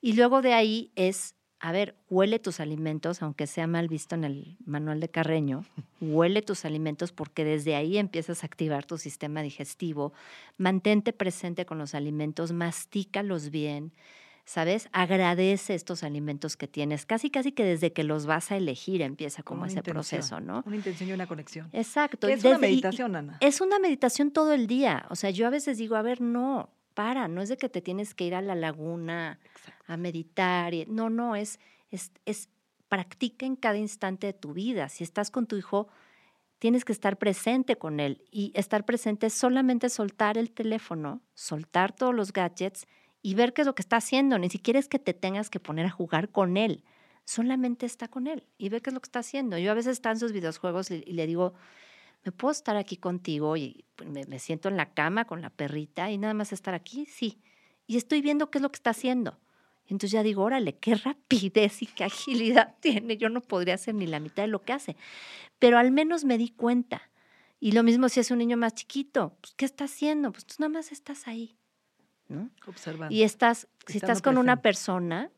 Y 0.00 0.12
luego 0.12 0.42
de 0.42 0.52
ahí 0.52 0.92
es, 0.94 1.34
a 1.58 1.72
ver, 1.72 1.96
huele 2.08 2.38
tus 2.38 2.60
alimentos, 2.60 3.20
aunque 3.20 3.48
sea 3.48 3.66
mal 3.66 3.88
visto 3.88 4.14
en 4.14 4.22
el 4.22 4.58
manual 4.64 5.00
de 5.00 5.08
Carreño, 5.08 5.64
huele 6.00 6.40
tus 6.40 6.64
alimentos 6.64 7.10
porque 7.10 7.44
desde 7.44 7.74
ahí 7.74 7.98
empiezas 7.98 8.44
a 8.44 8.46
activar 8.46 8.84
tu 8.84 8.96
sistema 8.96 9.42
digestivo, 9.42 10.12
mantente 10.56 11.12
presente 11.12 11.66
con 11.66 11.78
los 11.78 11.96
alimentos, 11.96 12.52
mastícalos 12.52 13.50
bien 13.50 13.92
¿sabes? 14.52 14.90
Agradece 14.92 15.74
estos 15.74 16.02
alimentos 16.02 16.58
que 16.58 16.68
tienes. 16.68 17.06
Casi, 17.06 17.30
casi 17.30 17.52
que 17.52 17.64
desde 17.64 17.94
que 17.94 18.04
los 18.04 18.26
vas 18.26 18.52
a 18.52 18.58
elegir 18.58 19.00
empieza 19.00 19.42
como, 19.42 19.64
ese 19.64 19.82
proceso, 19.82 20.40
¿no? 20.40 20.62
Una 20.66 20.76
intención 20.76 21.08
y 21.08 21.12
una 21.14 21.26
conexión. 21.26 21.70
Exacto. 21.72 22.28
es 22.28 22.44
una 22.44 22.58
meditación, 22.58 23.16
Ana. 23.16 23.38
Es 23.40 23.62
una 23.62 23.78
meditación 23.78 24.30
todo 24.30 24.52
el 24.52 24.66
día. 24.66 25.06
O 25.08 25.16
sea, 25.16 25.30
yo 25.30 25.46
a 25.46 25.50
veces 25.50 25.78
digo, 25.78 25.96
a 25.96 26.02
ver, 26.02 26.20
no, 26.20 26.68
para, 26.92 27.28
no 27.28 27.40
es 27.40 27.48
de 27.48 27.56
que 27.56 27.70
te 27.70 27.80
tienes 27.80 28.14
que 28.14 28.24
ir 28.24 28.34
a 28.34 28.42
la 28.42 28.54
laguna 28.54 29.40
a 29.86 29.96
meditar. 29.96 30.74
no, 30.86 31.08
no, 31.08 31.34
es, 31.34 31.58
es, 31.90 32.12
es 32.26 32.50
practica 32.88 33.46
en 33.46 33.56
cada 33.56 33.78
instante 33.78 34.26
de 34.26 34.32
tu 34.34 34.52
vida. 34.52 34.90
Si 34.90 35.02
estás 35.02 35.30
con 35.30 35.46
tu 35.46 35.56
hijo, 35.56 35.88
tienes 36.58 36.84
que 36.84 36.92
estar 36.92 37.16
presente 37.16 37.76
con 37.76 38.00
él. 38.00 38.22
Y 38.30 38.52
estar 38.54 38.84
presente 38.84 39.28
es 39.28 39.32
solamente 39.32 39.88
soltar 39.88 40.36
el 40.36 40.50
teléfono, 40.50 41.22
soltar 41.32 41.96
todos 41.96 42.14
los 42.14 42.34
gadgets 42.34 42.86
y 43.22 43.34
ver 43.34 43.52
qué 43.54 43.62
es 43.62 43.66
lo 43.66 43.74
que 43.74 43.82
está 43.82 43.96
haciendo. 43.96 44.38
Ni 44.38 44.50
siquiera 44.50 44.78
es 44.78 44.88
que 44.88 44.98
te 44.98 45.14
tengas 45.14 45.48
que 45.48 45.60
poner 45.60 45.86
a 45.86 45.90
jugar 45.90 46.28
con 46.30 46.56
él. 46.56 46.84
Solamente 47.24 47.86
está 47.86 48.08
con 48.08 48.26
él 48.26 48.44
y 48.58 48.68
ve 48.68 48.80
qué 48.80 48.90
es 48.90 48.94
lo 48.94 49.00
que 49.00 49.06
está 49.06 49.20
haciendo. 49.20 49.56
Yo 49.56 49.70
a 49.70 49.74
veces 49.74 49.92
están 49.92 50.12
en 50.12 50.18
sus 50.18 50.32
videojuegos 50.32 50.90
y, 50.90 51.00
le 51.04 51.26
digo, 51.26 51.54
¿me 52.24 52.32
puedo 52.32 52.50
estar 52.50 52.76
aquí 52.76 52.96
contigo? 52.96 53.56
Y 53.56 53.84
pues, 53.94 54.10
me, 54.10 54.38
siento 54.40 54.68
en 54.68 54.76
la 54.76 54.92
cama 54.92 55.24
con 55.24 55.40
la 55.40 55.50
perrita 55.50 56.10
y 56.10 56.18
nada 56.18 56.34
más 56.34 56.52
estar 56.52 56.74
aquí. 56.74 57.06
Sí. 57.06 57.40
Y 57.86 57.96
estoy 57.96 58.22
viendo 58.22 58.50
qué 58.50 58.58
es 58.58 58.62
lo 58.62 58.70
que 58.70 58.76
está 58.76 58.90
haciendo. 58.90 59.38
Entonces 59.86 60.12
ya 60.12 60.22
digo, 60.22 60.42
órale, 60.42 60.76
qué 60.76 60.94
rapidez 60.96 61.82
y 61.82 61.86
qué 61.86 62.04
agilidad 62.04 62.74
tiene. 62.80 63.16
Yo 63.16 63.28
no 63.28 63.40
podría 63.40 63.74
hacer 63.74 63.94
ni 63.94 64.06
la 64.06 64.18
mitad 64.18 64.42
de 64.42 64.48
lo 64.48 64.62
que 64.62 64.72
hace. 64.72 64.96
Pero 65.60 65.78
al 65.78 65.92
menos 65.92 66.24
me 66.24 66.38
di 66.38 66.50
cuenta. 66.50 67.10
Y 67.60 67.70
lo 67.70 67.84
mismo 67.84 68.08
si 68.08 68.18
es 68.18 68.32
un 68.32 68.38
niño 68.38 68.56
más 68.56 68.74
chiquito. 68.74 69.36
Pues, 69.40 69.54
¿Qué 69.54 69.64
está 69.64 69.84
haciendo? 69.84 70.32
Pues 70.32 70.44
tú 70.44 70.56
nada 70.58 70.70
más 70.70 70.90
estás 70.90 71.28
ahí. 71.28 71.56
Observando. 72.66 73.14
Y 73.14 73.22
estás, 73.22 73.68
si 73.86 73.98
estás 73.98 74.22
con 74.22 74.38
una 74.38 74.62
persona, 74.62 75.30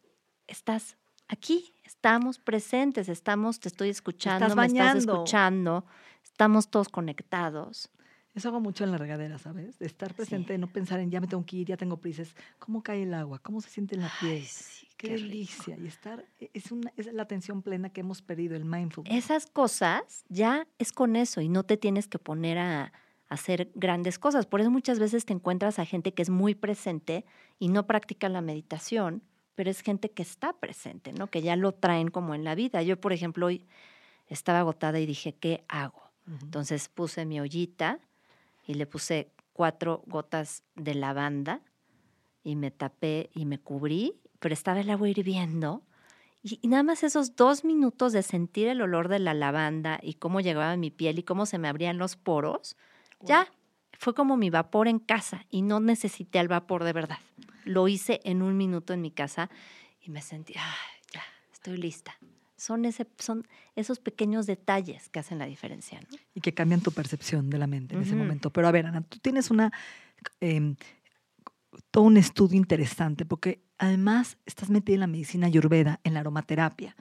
estás 0.47 0.97
aquí, 1.29 1.75
estamos 1.85 2.39
presentes, 2.39 3.09
estamos, 3.09 3.61
te 3.61 3.69
estoy 3.69 3.91
escuchando, 3.91 4.47
estás 4.47 4.57
me 4.57 4.67
estás 4.67 4.97
escuchando, 4.97 5.85
estamos 6.23 6.69
todos 6.69 6.89
conectados. 6.89 7.91
Eso 8.35 8.49
hago 8.49 8.61
mucho 8.61 8.83
en 8.83 8.91
la 8.91 8.99
regadera, 8.99 9.39
¿sabes? 9.39 9.79
De 9.79 9.87
estar 9.87 10.13
presente, 10.13 10.59
no 10.59 10.67
pensar 10.67 10.99
en 10.99 11.09
ya 11.09 11.21
me 11.21 11.29
tengo 11.29 11.47
que 11.47 11.59
ir, 11.59 11.69
ya 11.69 11.77
tengo 11.77 11.99
prisa. 11.99 12.25
¿Cómo 12.59 12.83
cae 12.83 13.05
el 13.05 13.15
agua? 13.15 13.39
¿Cómo 13.39 13.61
se 13.61 13.71
siente 13.71 13.95
en 13.95 14.03
la 14.03 14.11
piel? 14.21 14.45
qué, 14.97 15.11
delicia. 15.11 15.77
Y 15.79 15.87
estar, 15.87 16.25
e, 16.41 16.51
es, 16.53 16.73
una, 16.73 16.93
es 16.97 17.13
la 17.13 17.23
atención 17.23 17.63
plena 17.63 17.91
que 17.91 18.01
hemos 18.01 18.23
perdido, 18.23 18.57
el 18.57 18.65
mindfulness. 18.65 19.17
Esas 19.17 19.47
cosas 19.47 20.25
ya 20.29 20.67
es 20.79 20.91
con 20.91 21.15
eso 21.15 21.43
y 21.43 21.49
no 21.49 21.63
te 21.63 21.77
tienes 21.77 22.09
que 22.09 22.19
poner 22.19 22.59
a, 22.59 22.93
hacer 23.29 23.71
grandes 23.75 24.19
cosas. 24.19 24.47
Por 24.47 24.61
eso 24.61 24.71
muchas 24.71 24.99
veces 24.99 25.25
te 25.25 25.33
encuentras 25.33 25.79
a 25.79 25.85
gente 25.85 26.13
que 26.13 26.23
es 26.23 26.31
muy 26.31 26.55
presente 26.55 27.25
y 27.59 27.69
no 27.69 27.87
practica 27.87 28.29
la 28.29 28.41
meditación, 28.41 29.23
pero 29.55 29.71
es 29.71 29.81
gente 29.81 30.11
que 30.11 30.23
está 30.23 30.53
presente, 30.55 31.13
¿no? 31.13 31.29
Que 31.29 31.43
ya 31.43 31.57
lo 31.57 31.73
traen 31.73 32.09
como 32.09 32.35
en 32.35 32.45
la 32.45 32.55
vida. 32.55 32.83
Yo, 32.83 33.01
por 33.01 33.13
ejemplo, 33.13 33.47
hoy 33.47 33.67
estaba 34.27 34.61
agotada 34.61 34.99
y 35.01 35.07
dije, 35.07 35.35
¿qué 35.35 35.65
hago? 35.69 36.03
Entonces 36.27 36.89
puse 36.89 37.27
mi 37.27 37.41
ollita 37.41 38.01
y 38.67 38.75
le 38.75 38.87
puse 38.87 39.31
cuatro 39.53 40.03
gotas 40.07 40.63
de 40.75 40.95
lavanda 40.95 41.61
y 42.43 42.57
me 42.57 42.71
tapé 42.71 43.31
y 43.35 43.45
me 43.45 43.59
cubrí, 43.59 44.15
pero 44.41 44.55
estaba 44.55 44.81
el 44.81 44.91
agua 44.91 45.09
hirviendo. 45.09 45.83
Y, 46.43 46.59
y, 46.61 46.69
nada 46.69 46.83
más 46.83 47.03
esos 47.03 47.37
dos 47.37 47.65
minutos 47.65 48.13
de 48.13 48.23
sentir 48.23 48.69
el 48.69 48.83
olor 48.83 49.09
de 49.09 49.19
la 49.19 49.33
lavanda 49.33 49.99
y 50.03 50.15
cómo 50.15 50.41
llegaba 50.41 50.73
a 50.73 50.77
mi 50.77 50.91
piel 50.91 51.19
y 51.19 51.23
cómo 51.23 51.47
se 51.47 51.59
me 51.59 51.69
abrían 51.69 51.97
los 51.97 52.17
poros, 52.17 52.77
ya, 53.27 53.49
fue 53.99 54.15
como 54.15 54.37
mi 54.37 54.51
vapor 54.51 54.89
en 54.89 54.99
casa 54.99 55.47
y 55.51 55.63
no 55.63 55.81
necesité 55.81 56.39
el 56.41 56.49
vapor 56.49 56.85
de 56.85 56.93
verdad. 56.93 57.19
Lo 57.65 57.89
hice 57.89 58.21
en 58.25 58.43
un 58.43 58.57
minuto 58.57 58.93
en 58.93 59.01
mi 59.01 59.11
casa 59.11 59.51
y 60.01 60.11
me 60.11 60.21
sentí, 60.21 60.55
ya, 60.55 61.23
estoy 61.53 61.77
lista. 61.77 62.17
Son, 62.57 62.85
ese, 62.85 63.07
son 63.19 63.47
esos 63.75 63.99
pequeños 63.99 64.47
detalles 64.47 65.09
que 65.09 65.19
hacen 65.19 65.39
la 65.39 65.47
diferencia. 65.47 66.01
Y 66.35 66.41
que 66.41 66.55
cambian 66.55 66.81
tu 66.81 66.93
percepción 66.93 67.51
de 67.51 67.59
la 67.59 67.67
mente 67.67 67.95
en 67.95 68.03
ese 68.03 68.15
momento. 68.15 68.51
Pero 68.51 68.69
a 68.69 68.71
ver, 68.71 68.87
Ana, 68.87 69.03
tú 69.03 69.19
tienes 69.19 69.51
una, 69.51 69.73
em, 70.41 70.77
todo 71.91 72.05
un 72.05 72.17
estudio 72.17 72.57
interesante 72.57 73.25
porque 73.25 73.63
además 73.79 74.39
estás 74.47 74.71
metida 74.71 74.95
en 74.95 75.01
la 75.01 75.07
medicina 75.07 75.47
ayurveda, 75.47 76.01
en 76.05 76.15
la 76.15 76.21
aromaterapia. 76.21 76.97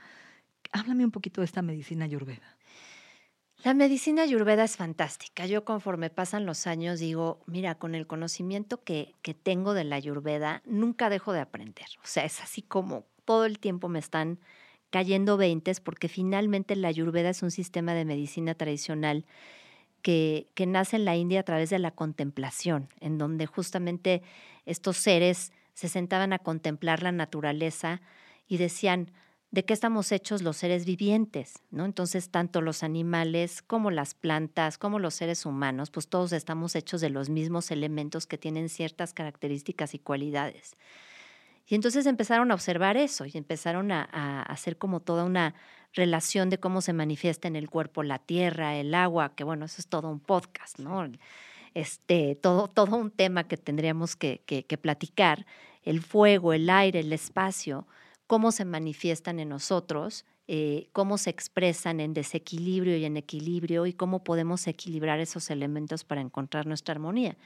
Háblame 0.72 1.06
un 1.06 1.12
poquito 1.12 1.42
de 1.42 1.46
esta 1.46 1.62
medicina 1.62 2.06
ayurveda. 2.06 2.58
La 3.64 3.74
medicina 3.74 4.24
ayurveda 4.24 4.66
es 4.66 4.76
fantástica. 4.76 5.46
Yo 5.46 5.64
conforme 5.64 6.10
pasan 6.10 6.46
los 6.46 6.68
años 6.68 7.00
digo, 7.00 7.40
mira, 7.46 7.76
con 7.76 7.96
el 7.96 8.08
conocimiento 8.08 8.84
que, 8.84 9.16
que 9.22 9.34
tengo 9.34 9.74
de 9.74 9.86
la 9.86 9.96
ayurveda, 9.96 10.62
nunca 10.66 11.10
dejo 11.10 11.32
de 11.32 11.40
aprender. 11.40 11.86
O 12.04 12.06
sea, 12.08 12.26
es 12.26 12.42
así 12.42 12.62
como 12.62 13.06
todo 13.24 13.46
el 13.46 13.60
tiempo 13.60 13.88
me 13.88 14.00
están 14.00 14.42
cayendo 14.90 15.38
veintes 15.38 15.80
porque 15.80 16.10
finalmente 16.10 16.76
la 16.76 16.90
ayurveda 16.90 17.30
es 17.30 17.42
un 17.42 17.52
sistema 17.52 17.94
de 17.94 18.04
medicina 18.04 18.54
tradicional 18.54 19.26
que, 20.02 20.50
que 20.56 20.66
nace 20.66 20.98
en 20.98 21.06
la 21.06 21.16
India 21.16 21.40
a 21.40 21.44
través 21.44 21.70
de 21.70 21.80
la 21.80 21.92
contemplación, 21.92 22.90
en 23.00 23.18
donde 23.18 23.46
justamente 23.46 24.24
estos 24.66 24.98
seres 24.98 25.54
se 25.74 25.88
sentaban 25.88 26.34
a 26.34 26.40
contemplar 26.40 27.02
la 27.02 27.14
naturaleza 27.14 28.02
y 28.46 28.58
decían, 28.58 29.10
de 29.54 29.64
qué 29.64 29.74
estamos 29.74 30.12
hechos 30.12 30.42
los 30.42 30.58
seres 30.58 30.84
vivientes, 30.84 31.60
¿no? 31.70 31.86
Entonces, 31.86 32.32
tanto 32.32 32.60
los 32.60 32.82
animales 32.82 33.62
como 33.62 33.92
las 33.92 34.16
plantas, 34.16 34.80
como 34.80 34.98
los 34.98 35.14
seres 35.14 35.46
humanos, 35.46 35.92
pues 35.92 36.08
todos 36.08 36.34
estamos 36.34 36.76
hechos 36.76 37.02
de 37.02 37.12
los 37.12 37.30
mismos 37.30 37.70
elementos 37.70 38.26
que 38.26 38.40
tienen 38.40 38.68
ciertas 38.68 39.14
características 39.14 39.94
y 39.94 40.00
cualidades. 40.00 40.76
Y 41.68 41.76
entonces 41.76 42.08
empezaron 42.08 42.50
a 42.50 42.56
observar 42.56 42.98
eso 42.98 43.28
y 43.28 43.32
empezaron 43.36 43.92
a, 43.92 44.10
a, 44.12 44.42
hacer 44.42 44.80
como 44.80 45.02
toda 45.02 45.24
una 45.24 45.54
relación 45.94 46.50
de 46.50 46.58
cómo 46.58 46.82
se 46.82 46.94
manifiesta 46.94 47.48
en 47.48 47.56
el 47.56 47.70
cuerpo 47.70 48.02
la 48.02 48.18
tierra, 48.18 48.76
el 48.76 48.96
agua, 48.96 49.36
que 49.36 49.44
bueno, 49.44 49.66
eso 49.66 49.76
es 49.78 49.88
todo 49.88 50.10
un 50.10 50.20
podcast, 50.20 50.80
¿no? 50.80 51.08
Este, 51.76 52.34
todo, 52.34 52.70
todo 52.70 52.96
un 52.96 53.12
tema 53.12 53.48
que 53.48 53.58
tendríamos 53.58 54.16
que, 54.16 54.42
que, 54.48 54.66
que 54.66 54.80
platicar, 54.80 55.46
el 55.84 56.02
fuego, 56.02 56.54
el 56.54 56.72
aire, 56.72 57.02
el 57.02 57.14
espacio, 57.14 57.86
cómo 58.28 58.52
se 58.52 58.66
manifiestan 58.66 59.40
en 59.40 59.50
nosotros 59.50 60.26
eh, 60.46 60.90
cómo 60.92 61.18
se 61.18 61.30
expresan 61.30 62.02
en 62.02 62.14
desequilibrio 62.14 62.98
y 62.98 63.06
en 63.06 63.16
equilibrio 63.16 63.86
y 63.86 63.94
cómo 63.94 64.26
podemos 64.26 64.68
equilibrar 64.68 65.22
esos 65.22 65.50
elementos 65.50 66.04
para 66.04 66.20
encontrar 66.20 66.68
nuestra 66.68 66.92
armonía. 66.92 67.38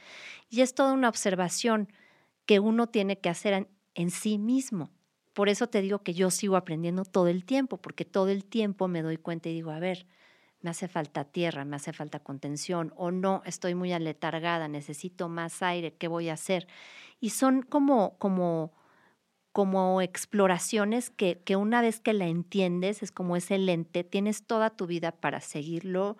Y 0.50 0.62
es 0.62 0.74
toda 0.74 0.92
una 0.92 1.08
observación 1.08 1.92
que 2.44 2.58
uno 2.58 2.88
tiene 2.88 3.20
que 3.20 3.28
hacer 3.28 3.68
en, 3.94 4.10
sí 4.10 4.36
mismo. 4.36 4.90
Por 5.32 5.48
eso 5.48 5.68
te 5.68 5.80
digo 5.80 6.00
que 6.00 6.12
yo 6.12 6.30
sigo 6.30 6.56
aprendiendo 6.56 7.04
todo 7.04 7.28
el 7.28 7.44
tiempo, 7.44 7.76
porque 7.76 8.04
todo 8.04 8.30
el 8.30 8.44
tiempo 8.44 8.88
me 8.88 9.02
doy 9.02 9.16
cuenta 9.16 9.48
y 9.48 9.52
digo, 9.52 9.70
a 9.70 9.78
ver, 9.78 10.08
me 10.60 10.70
hace 10.70 10.88
falta 10.88 11.24
tierra, 11.24 11.64
me 11.64 11.76
hace 11.76 11.92
falta 11.92 12.18
contención, 12.18 12.92
o 12.96 13.12
no, 13.12 13.42
estoy 13.44 13.76
muy 13.76 13.92
aletargada, 13.92 14.66
necesito 14.66 15.28
más 15.28 15.62
aire, 15.62 15.94
¿qué 15.94 16.08
voy 16.08 16.30
a 16.30 16.32
hacer? 16.32 16.66
Y 17.20 17.30
son 17.30 17.62
como, 17.62 18.18
como 18.18 18.72
como 19.52 20.00
exploraciones 20.00 21.10
que, 21.10 21.40
que 21.44 21.56
una 21.56 21.80
vez 21.80 22.00
que 22.00 22.12
la 22.12 22.26
entiendes, 22.26 23.02
es 23.02 23.12
como 23.12 23.36
ese 23.36 23.58
lente, 23.58 24.04
tienes 24.04 24.44
toda 24.44 24.70
tu 24.70 24.86
vida 24.86 25.12
para 25.12 25.40
seguirlo 25.40 26.16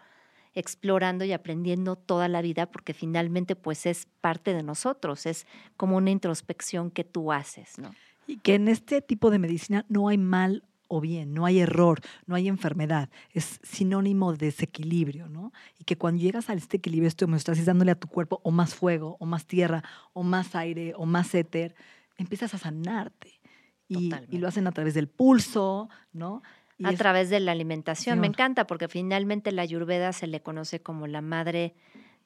explorando 0.55 1.25
y 1.25 1.33
aprendiendo 1.33 1.97
toda 1.97 2.27
la 2.29 2.43
vida, 2.43 2.67
porque 2.67 2.95
finalmente 2.95 3.55
pues 3.55 3.87
es 3.87 4.07
parte 4.21 4.55
de 4.55 4.63
nosotros, 4.63 5.27
es 5.27 5.47
como 5.77 5.97
una 5.97 6.11
introspección 6.11 6.91
que 6.91 7.05
tú 7.05 7.33
haces, 7.33 7.79
¿no? 7.79 7.95
Y 8.27 8.39
que 8.39 8.57
en 8.57 8.69
este 8.69 9.01
tipo 9.01 9.31
de 9.31 9.39
medicina 9.39 9.87
no 9.89 10.09
hay 10.09 10.19
mal 10.19 10.65
o 10.89 11.01
bien, 11.01 11.35
no 11.35 11.45
hay 11.45 11.61
error, 11.61 12.01
no 12.27 12.35
hay 12.35 12.49
enfermedad, 12.49 13.11
es 13.33 13.61
sinónimo 13.63 14.33
de 14.33 14.47
desequilibrio, 14.47 15.29
¿no? 15.29 15.53
Y 15.79 15.85
que 15.85 15.97
cuando 15.97 16.21
llegas 16.21 16.51
a 16.51 16.55
este 16.55 16.79
equilibrio, 16.79 17.09
esto 17.09 17.27
estás 17.35 17.65
dándole 17.65 17.93
a 17.93 17.95
tu 18.01 18.09
cuerpo 18.09 18.41
o 18.43 18.51
más 18.51 18.75
fuego, 18.75 19.17
o 19.21 19.27
más 19.27 19.47
tierra, 19.47 19.85
o 20.13 20.23
más 20.23 20.55
aire, 20.55 20.95
o 20.97 21.07
más 21.07 21.35
éter, 21.35 21.75
empiezas 22.19 22.53
a 22.53 22.59
sanarte. 22.59 23.41
Y, 23.89 24.11
y, 24.29 24.37
lo 24.37 24.49
hacen 24.49 24.67
a 24.67 24.73
través 24.73 24.93
del 24.93 25.09
pulso, 25.09 25.89
¿no? 26.13 26.43
Y 26.77 26.85
a 26.87 26.93
través 26.95 27.31
de 27.31 27.41
la 27.41 27.53
alimentación. 27.53 28.21
Me 28.21 28.27
encanta 28.27 28.67
porque 28.67 28.87
finalmente 28.87 29.51
la 29.51 29.63
ayurveda 29.63 30.13
se 30.13 30.27
le 30.27 30.43
conoce 30.43 30.83
como 30.83 31.07
la 31.07 31.23
madre 31.23 31.75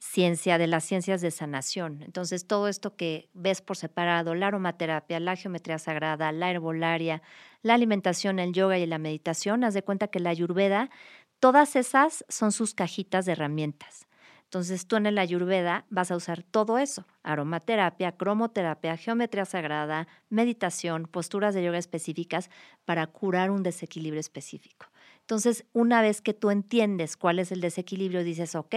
ciencia 0.02 0.58
de 0.58 0.66
las 0.66 0.82
ciencias 0.82 1.20
de 1.20 1.30
sanación. 1.30 2.02
Entonces, 2.02 2.48
todo 2.48 2.66
esto 2.66 2.96
que 2.96 3.30
ves 3.34 3.62
por 3.62 3.76
separado, 3.76 4.34
la 4.34 4.48
aromaterapia, 4.48 5.20
la 5.20 5.36
geometría 5.36 5.78
sagrada, 5.78 6.32
la 6.32 6.50
herbolaria, 6.50 7.22
la 7.62 7.74
alimentación, 7.74 8.40
el 8.40 8.52
yoga 8.52 8.78
y 8.78 8.86
la 8.86 8.98
meditación, 8.98 9.62
haz 9.62 9.74
de 9.74 9.84
cuenta 9.84 10.08
que 10.08 10.18
la 10.18 10.30
ayurveda, 10.30 10.90
todas 11.38 11.76
esas 11.76 12.24
son 12.28 12.50
sus 12.50 12.74
cajitas 12.74 13.26
de 13.26 13.32
herramientas. 13.32 14.08
Entonces 14.52 14.86
tú 14.86 14.96
en 14.96 15.14
la 15.14 15.22
ayurveda 15.22 15.86
vas 15.88 16.10
a 16.10 16.16
usar 16.16 16.42
todo 16.42 16.76
eso, 16.76 17.06
aromaterapia, 17.22 18.12
cromoterapia, 18.12 18.98
geometría 18.98 19.46
sagrada, 19.46 20.08
meditación, 20.28 21.06
posturas 21.06 21.54
de 21.54 21.64
yoga 21.64 21.78
específicas 21.78 22.50
para 22.84 23.06
curar 23.06 23.50
un 23.50 23.62
desequilibrio 23.62 24.20
específico. 24.20 24.91
Entonces, 25.22 25.64
una 25.72 26.02
vez 26.02 26.20
que 26.20 26.34
tú 26.34 26.50
entiendes 26.50 27.16
cuál 27.16 27.38
es 27.38 27.52
el 27.52 27.60
desequilibrio, 27.60 28.24
dices, 28.24 28.54
ok, 28.56 28.74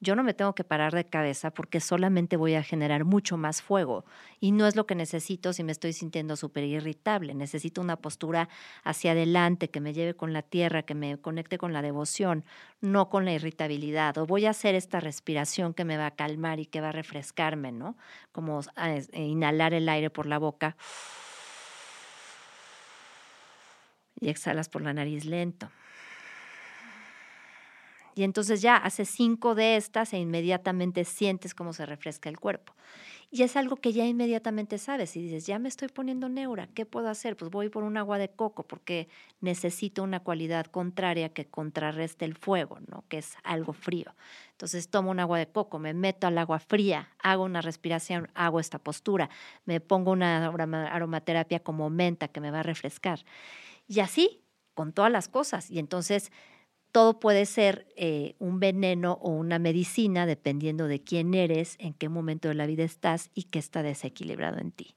yo 0.00 0.14
no 0.14 0.22
me 0.22 0.32
tengo 0.32 0.54
que 0.54 0.62
parar 0.62 0.94
de 0.94 1.04
cabeza 1.04 1.50
porque 1.50 1.80
solamente 1.80 2.36
voy 2.36 2.54
a 2.54 2.62
generar 2.62 3.04
mucho 3.04 3.36
más 3.36 3.62
fuego 3.62 4.04
y 4.38 4.52
no 4.52 4.68
es 4.68 4.76
lo 4.76 4.86
que 4.86 4.94
necesito 4.94 5.52
si 5.52 5.64
me 5.64 5.72
estoy 5.72 5.92
sintiendo 5.92 6.36
súper 6.36 6.64
irritable. 6.64 7.34
Necesito 7.34 7.80
una 7.80 7.96
postura 7.96 8.48
hacia 8.84 9.10
adelante 9.10 9.70
que 9.70 9.80
me 9.80 9.92
lleve 9.92 10.14
con 10.14 10.32
la 10.32 10.42
tierra, 10.42 10.84
que 10.84 10.94
me 10.94 11.18
conecte 11.18 11.58
con 11.58 11.72
la 11.72 11.82
devoción, 11.82 12.44
no 12.80 13.08
con 13.08 13.24
la 13.24 13.32
irritabilidad. 13.32 14.16
O 14.18 14.26
voy 14.26 14.46
a 14.46 14.50
hacer 14.50 14.76
esta 14.76 15.00
respiración 15.00 15.74
que 15.74 15.84
me 15.84 15.96
va 15.96 16.06
a 16.06 16.14
calmar 16.14 16.60
y 16.60 16.66
que 16.66 16.80
va 16.80 16.90
a 16.90 16.92
refrescarme, 16.92 17.72
¿no? 17.72 17.96
Como 18.30 18.60
eh, 18.76 19.04
inhalar 19.14 19.74
el 19.74 19.88
aire 19.88 20.10
por 20.10 20.26
la 20.26 20.38
boca 20.38 20.76
y 24.20 24.28
exhalas 24.28 24.68
por 24.68 24.82
la 24.82 24.92
nariz 24.92 25.24
lento. 25.24 25.70
Y 28.18 28.24
entonces 28.24 28.60
ya 28.60 28.76
haces 28.76 29.08
cinco 29.08 29.54
de 29.54 29.76
estas 29.76 30.12
e 30.12 30.18
inmediatamente 30.18 31.04
sientes 31.04 31.54
cómo 31.54 31.72
se 31.72 31.86
refresca 31.86 32.28
el 32.28 32.40
cuerpo. 32.40 32.74
Y 33.30 33.44
es 33.44 33.56
algo 33.56 33.76
que 33.76 33.92
ya 33.92 34.06
inmediatamente 34.06 34.76
sabes. 34.78 35.14
Y 35.16 35.22
dices, 35.22 35.46
ya 35.46 35.60
me 35.60 35.68
estoy 35.68 35.86
poniendo 35.86 36.28
neura, 36.28 36.68
¿qué 36.74 36.84
puedo 36.84 37.08
hacer? 37.10 37.36
Pues 37.36 37.48
voy 37.48 37.68
por 37.68 37.84
un 37.84 37.96
agua 37.96 38.18
de 38.18 38.28
coco 38.30 38.64
porque 38.64 39.06
necesito 39.40 40.02
una 40.02 40.18
cualidad 40.18 40.66
contraria 40.66 41.28
que 41.28 41.46
contrarreste 41.46 42.24
el 42.24 42.34
fuego, 42.34 42.78
¿no? 42.90 43.04
Que 43.08 43.18
es 43.18 43.36
algo 43.44 43.72
frío. 43.72 44.16
Entonces 44.50 44.88
tomo 44.88 45.12
un 45.12 45.20
agua 45.20 45.38
de 45.38 45.46
coco, 45.46 45.78
me 45.78 45.94
meto 45.94 46.26
al 46.26 46.38
agua 46.38 46.58
fría, 46.58 47.10
hago 47.20 47.44
una 47.44 47.60
respiración, 47.60 48.30
hago 48.34 48.58
esta 48.58 48.80
postura, 48.80 49.30
me 49.64 49.78
pongo 49.78 50.10
una 50.10 50.48
aromaterapia 50.48 51.60
como 51.60 51.88
menta 51.88 52.26
que 52.26 52.40
me 52.40 52.50
va 52.50 52.60
a 52.60 52.64
refrescar. 52.64 53.20
Y 53.88 54.00
así, 54.00 54.44
con 54.74 54.92
todas 54.92 55.10
las 55.10 55.28
cosas. 55.28 55.70
Y 55.70 55.80
entonces 55.80 56.30
todo 56.92 57.18
puede 57.18 57.46
ser 57.46 57.86
eh, 57.96 58.36
un 58.38 58.60
veneno 58.60 59.14
o 59.14 59.30
una 59.30 59.58
medicina 59.58 60.26
dependiendo 60.26 60.86
de 60.86 61.02
quién 61.02 61.34
eres, 61.34 61.76
en 61.78 61.94
qué 61.94 62.08
momento 62.08 62.48
de 62.48 62.54
la 62.54 62.66
vida 62.66 62.84
estás 62.84 63.30
y 63.34 63.44
qué 63.44 63.58
está 63.58 63.82
desequilibrado 63.82 64.58
en 64.58 64.72
ti. 64.72 64.94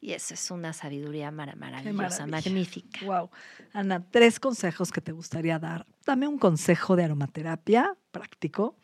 Y 0.00 0.14
eso 0.14 0.34
es 0.34 0.50
una 0.50 0.72
sabiduría 0.72 1.30
maravillosa, 1.30 2.26
magnífica. 2.26 3.06
Wow. 3.06 3.30
Ana, 3.72 4.04
tres 4.10 4.40
consejos 4.40 4.90
que 4.90 5.00
te 5.00 5.12
gustaría 5.12 5.60
dar. 5.60 5.86
Dame 6.04 6.26
un 6.26 6.38
consejo 6.38 6.96
de 6.96 7.04
aromaterapia 7.04 7.96
práctico. 8.10 8.76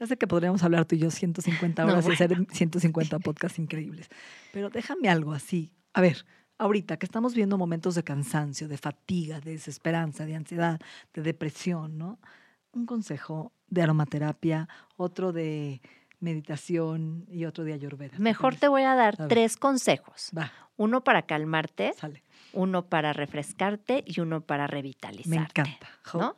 Ya 0.00 0.06
sé 0.06 0.16
que 0.16 0.26
podríamos 0.26 0.62
hablar 0.62 0.86
tú 0.86 0.94
y 0.94 0.98
yo 0.98 1.10
150 1.10 1.84
horas 1.84 2.06
y 2.08 2.12
hacer 2.12 2.46
150 2.50 3.18
podcasts 3.18 3.58
increíbles, 3.58 4.08
pero 4.50 4.70
déjame 4.70 5.10
algo 5.10 5.32
así. 5.32 5.70
A 5.92 6.00
ver, 6.00 6.24
ahorita 6.58 6.96
que 6.96 7.06
estamos 7.06 7.34
viendo 7.34 7.58
momentos 7.58 7.94
de 7.94 8.02
cansancio, 8.02 8.68
de 8.68 8.78
fatiga, 8.78 9.40
de 9.40 9.52
desesperanza, 9.52 10.26
de 10.26 10.36
ansiedad, 10.36 10.80
de 11.12 11.22
depresión, 11.22 11.98
¿no? 11.98 12.18
Un 12.72 12.86
consejo 12.86 13.52
de 13.68 13.82
aromaterapia, 13.82 14.68
otro 14.96 15.32
de 15.32 15.80
meditación 16.20 17.26
y 17.28 17.44
otro 17.44 17.64
de 17.64 17.72
ayurveda. 17.72 18.16
Mejor 18.18 18.56
te 18.56 18.68
voy 18.68 18.82
a 18.82 18.94
dar 18.94 19.28
tres 19.28 19.56
consejos. 19.56 20.30
Uno 20.76 21.04
para 21.04 21.22
calmarte, 21.22 21.92
uno 22.52 22.86
para 22.86 23.12
refrescarte 23.12 24.04
y 24.06 24.20
uno 24.20 24.40
para 24.40 24.66
revitalizarte. 24.66 25.28
Me 25.30 25.36
encanta. 25.36 25.88
¿no? 26.14 26.36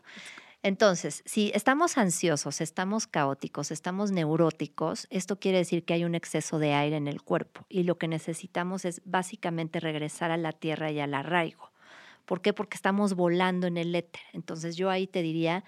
Entonces, 0.65 1.23
si 1.27 1.53
estamos 1.55 1.99
ansiosos, 1.99 2.63
estamos 2.63 3.07
caóticos, 3.07 3.71
estamos 3.71 4.13
neuróticos, 4.13 5.07
esto 5.11 5.39
quiere 5.39 5.59
decir 5.59 5.85
que 5.85 5.93
hay 5.93 6.07
un 6.07 6.15
exceso 6.15 6.59
de 6.59 6.73
aire 6.73 6.97
en 6.97 7.07
el 7.07 7.21
cuerpo 7.21 7.67
y 7.69 7.83
lo 7.83 7.99
que 7.99 8.09
necesitamos 8.09 8.87
es 8.87 9.03
básicamente 9.05 9.79
regresar 9.79 10.31
a 10.31 10.39
la 10.39 10.53
tierra 10.53 10.91
y 10.91 11.01
al 11.01 11.13
arraigo. 11.13 11.71
¿Por 12.25 12.41
qué? 12.41 12.55
Porque 12.55 12.77
estamos 12.77 13.13
volando 13.13 13.67
en 13.67 13.77
el 13.77 13.95
éter. 13.95 14.23
Entonces 14.33 14.75
yo 14.75 14.89
ahí 14.89 15.07
te 15.07 15.21
diría, 15.21 15.65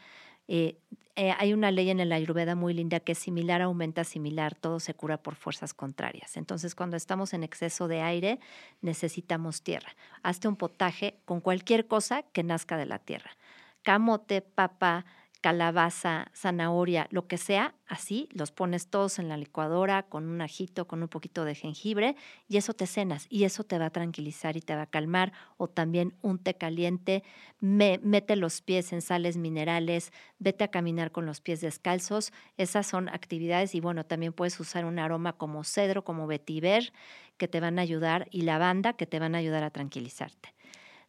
eh, 0.49 0.79
eh, 1.15 1.35
hay 1.39 1.53
una 1.53 1.71
ley 1.73 1.91
en 1.91 2.01
el 2.01 2.11
Ayurveda 2.11 2.55
muy 2.55 2.73
linda 2.73 2.99
que 3.01 3.13
es 3.13 3.19
similar 3.19 3.61
aumenta 3.61 4.03
similar, 4.03 4.55
todo 4.55 4.81
se 4.81 4.95
cura 4.95 5.19
por 5.19 5.35
fuerzas 5.35 5.75
contrarias. 5.75 6.39
Entonces, 6.39 6.75
cuando 6.75 6.97
estamos 6.97 7.35
en 7.35 7.43
exceso 7.43 7.87
de 7.87 8.01
aire, 8.01 8.41
necesitamos 8.81 9.61
tierra. 9.61 9.95
Hazte 10.23 10.49
un 10.49 10.57
potaje 10.57 11.19
con 11.27 11.43
cualquier 11.43 11.87
cosa 11.87 12.23
que 12.23 12.43
nazca 12.43 12.79
de 12.79 12.87
la 12.87 12.99
tierra 12.99 13.37
camote, 13.87 14.42
papa, 14.42 15.05
calabaza, 15.40 16.27
zanahoria, 16.35 17.07
lo 17.12 17.29
que 17.29 17.38
sea, 17.38 17.77
así 17.87 18.29
los 18.33 18.51
pones 18.51 18.88
todos 18.90 19.20
en 19.20 19.29
la 19.29 19.37
licuadora 19.37 20.03
con 20.03 20.29
un 20.29 20.40
ajito, 20.40 20.88
con 20.88 21.03
un 21.03 21.09
poquito 21.09 21.44
de 21.44 21.55
jengibre 21.55 22.16
y 22.49 22.57
eso 22.57 22.75
te 22.75 22.87
cenas 22.88 23.27
y 23.31 23.44
eso 23.44 23.62
te 23.62 23.79
va 23.79 23.87
a 23.87 23.90
tranquilizar 23.90 24.57
y 24.57 24.61
te 24.61 24.75
va 24.75 24.83
a 24.83 24.90
calmar 24.90 25.33
o 25.57 25.68
también 25.68 26.16
un 26.20 26.38
té 26.42 26.55
caliente, 26.55 27.22
mete 27.61 28.35
los 28.35 28.61
pies 28.61 28.92
en 28.92 29.03
sales 29.03 29.37
minerales, 29.37 30.11
vete 30.40 30.64
a 30.64 30.68
caminar 30.72 31.12
con 31.12 31.27
los 31.27 31.40
pies 31.40 31.61
descalzos, 31.61 32.33
esas 32.57 32.88
son 32.88 33.09
actividades 33.09 33.75
y 33.77 33.81
bueno, 33.81 34.05
también 34.05 34.33
puedes 34.33 34.59
usar 34.59 34.85
un 34.85 34.99
aroma 34.99 35.35
como 35.35 35.62
cedro, 35.62 36.03
como 36.05 36.27
vetiver 36.27 36.92
que 37.37 37.46
te 37.46 37.61
van 37.61 37.79
a 37.79 37.83
ayudar 37.83 38.27
y 38.33 38.42
lavanda 38.42 38.94
que 38.94 39.07
te 39.07 39.20
van 39.20 39.37
a 39.37 39.38
ayudar 39.38 39.62
a 39.62 39.70
tranquilizarte. 39.70 40.56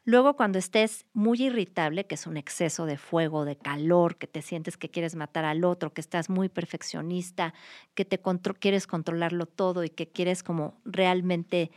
Luego, 0.08 0.38
cuando 0.38 0.58
estés 0.58 1.06
muy 1.12 1.44
irritable, 1.44 2.06
que 2.08 2.16
es 2.16 2.28
un 2.28 2.38
exceso 2.38 2.86
de 2.86 2.98
fuego, 2.98 3.44
de 3.44 3.58
calor, 3.58 4.16
que 4.16 4.26
te 4.26 4.42
sientes 4.42 4.78
que 4.78 4.90
quieres 4.90 5.16
matar 5.16 5.44
al 5.44 5.66
otro, 5.66 5.94
que 5.94 6.00
estás 6.00 6.30
muy 6.30 6.48
perfeccionista, 6.48 7.54
que 7.94 8.06
te 8.06 8.18
quieres 8.58 8.88
controlarlo 8.88 9.48
todo 9.48 9.84
y 9.84 9.90
que 9.90 10.08
quieres 10.08 10.44
como 10.44 10.80
realmente 10.86 11.72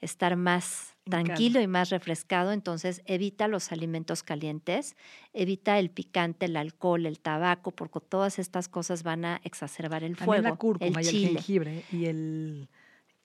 estar 0.00 0.34
más 0.36 0.96
tranquilo 1.04 1.60
y 1.60 1.66
más 1.66 1.90
refrescado, 1.90 2.52
entonces 2.52 3.02
evita 3.04 3.48
los 3.48 3.70
alimentos 3.70 4.22
calientes, 4.22 4.96
evita 5.34 5.78
el 5.78 5.90
picante, 5.90 6.46
el 6.46 6.56
alcohol, 6.56 7.04
el 7.04 7.20
tabaco, 7.20 7.70
porque 7.70 8.00
todas 8.00 8.38
estas 8.38 8.66
cosas 8.66 9.02
van 9.02 9.26
a 9.26 9.42
exacerbar 9.44 10.04
el 10.04 10.16
fuego. 10.16 10.42
la 10.42 10.56
cúrcuma 10.56 11.00
el 11.00 11.04
y 11.04 11.08
el 11.08 11.14
jengibre 11.28 11.84
y 11.92 12.06
el 12.06 12.70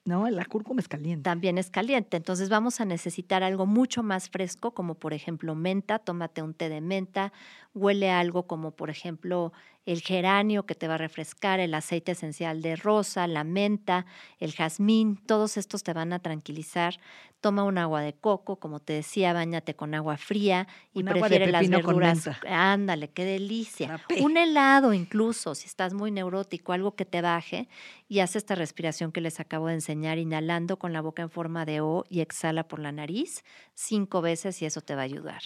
No, 0.09 0.27
la 0.27 0.43
cúrcuma 0.45 0.81
es 0.81 0.87
caliente. 0.87 1.21
También 1.21 1.59
es 1.59 1.69
caliente. 1.69 2.17
Entonces 2.17 2.49
vamos 2.49 2.81
a 2.81 2.85
necesitar 2.85 3.43
algo 3.43 3.67
mucho 3.67 4.01
más 4.01 4.27
fresco, 4.27 4.71
como 4.71 4.95
por 4.95 5.13
ejemplo 5.13 5.53
menta. 5.53 5.99
Tómate 5.99 6.41
un 6.41 6.55
té 6.55 6.67
de 6.67 6.81
menta. 6.81 7.31
Huele 7.75 8.09
algo 8.09 8.47
como 8.47 8.71
por 8.71 8.89
ejemplo 8.89 9.53
el 9.85 10.01
geranio 10.01 10.65
que 10.65 10.75
te 10.75 10.87
va 10.87 10.95
a 10.95 10.97
refrescar, 10.97 11.59
el 11.59 11.73
aceite 11.73 12.11
esencial 12.11 12.61
de 12.61 12.75
rosa, 12.75 13.27
la 13.27 13.43
menta, 13.43 14.05
el 14.39 14.53
jazmín. 14.53 15.17
Todos 15.25 15.57
estos 15.57 15.83
te 15.83 15.93
van 15.93 16.13
a 16.13 16.19
tranquilizar. 16.19 16.99
Toma 17.41 17.63
un 17.63 17.77
agua 17.77 18.01
de 18.01 18.13
coco, 18.13 18.57
como 18.57 18.81
te 18.81 18.93
decía, 18.93 19.31
bañate 19.31 19.73
con 19.73 19.93
agua 19.95 20.17
fría 20.17 20.67
y 20.93 20.99
Un 20.99 21.05
prefiere 21.05 21.47
las 21.47 21.69
verduras. 21.69 22.29
Ándale, 22.47 23.09
qué 23.11 23.23
delicia. 23.23 24.01
Un 24.21 24.35
helado 24.35 24.93
incluso, 24.93 25.55
si 25.55 25.67
estás 25.67 25.93
muy 25.93 26.11
neurótico, 26.11 26.73
algo 26.73 26.95
que 26.95 27.05
te 27.05 27.21
baje 27.21 27.69
y 28.09 28.19
haz 28.19 28.35
esta 28.35 28.55
respiración 28.55 29.11
que 29.13 29.21
les 29.21 29.39
acabo 29.39 29.67
de 29.67 29.75
enseñar, 29.75 30.17
inhalando 30.17 30.77
con 30.77 30.91
la 30.91 31.01
boca 31.01 31.21
en 31.21 31.29
forma 31.29 31.65
de 31.65 31.79
O 31.81 32.03
y 32.09 32.19
exhala 32.19 32.67
por 32.67 32.79
la 32.79 32.91
nariz 32.91 33.43
cinco 33.73 34.21
veces 34.21 34.61
y 34.61 34.65
eso 34.65 34.81
te 34.81 34.95
va 34.95 35.01
a 35.01 35.05
ayudar. 35.05 35.43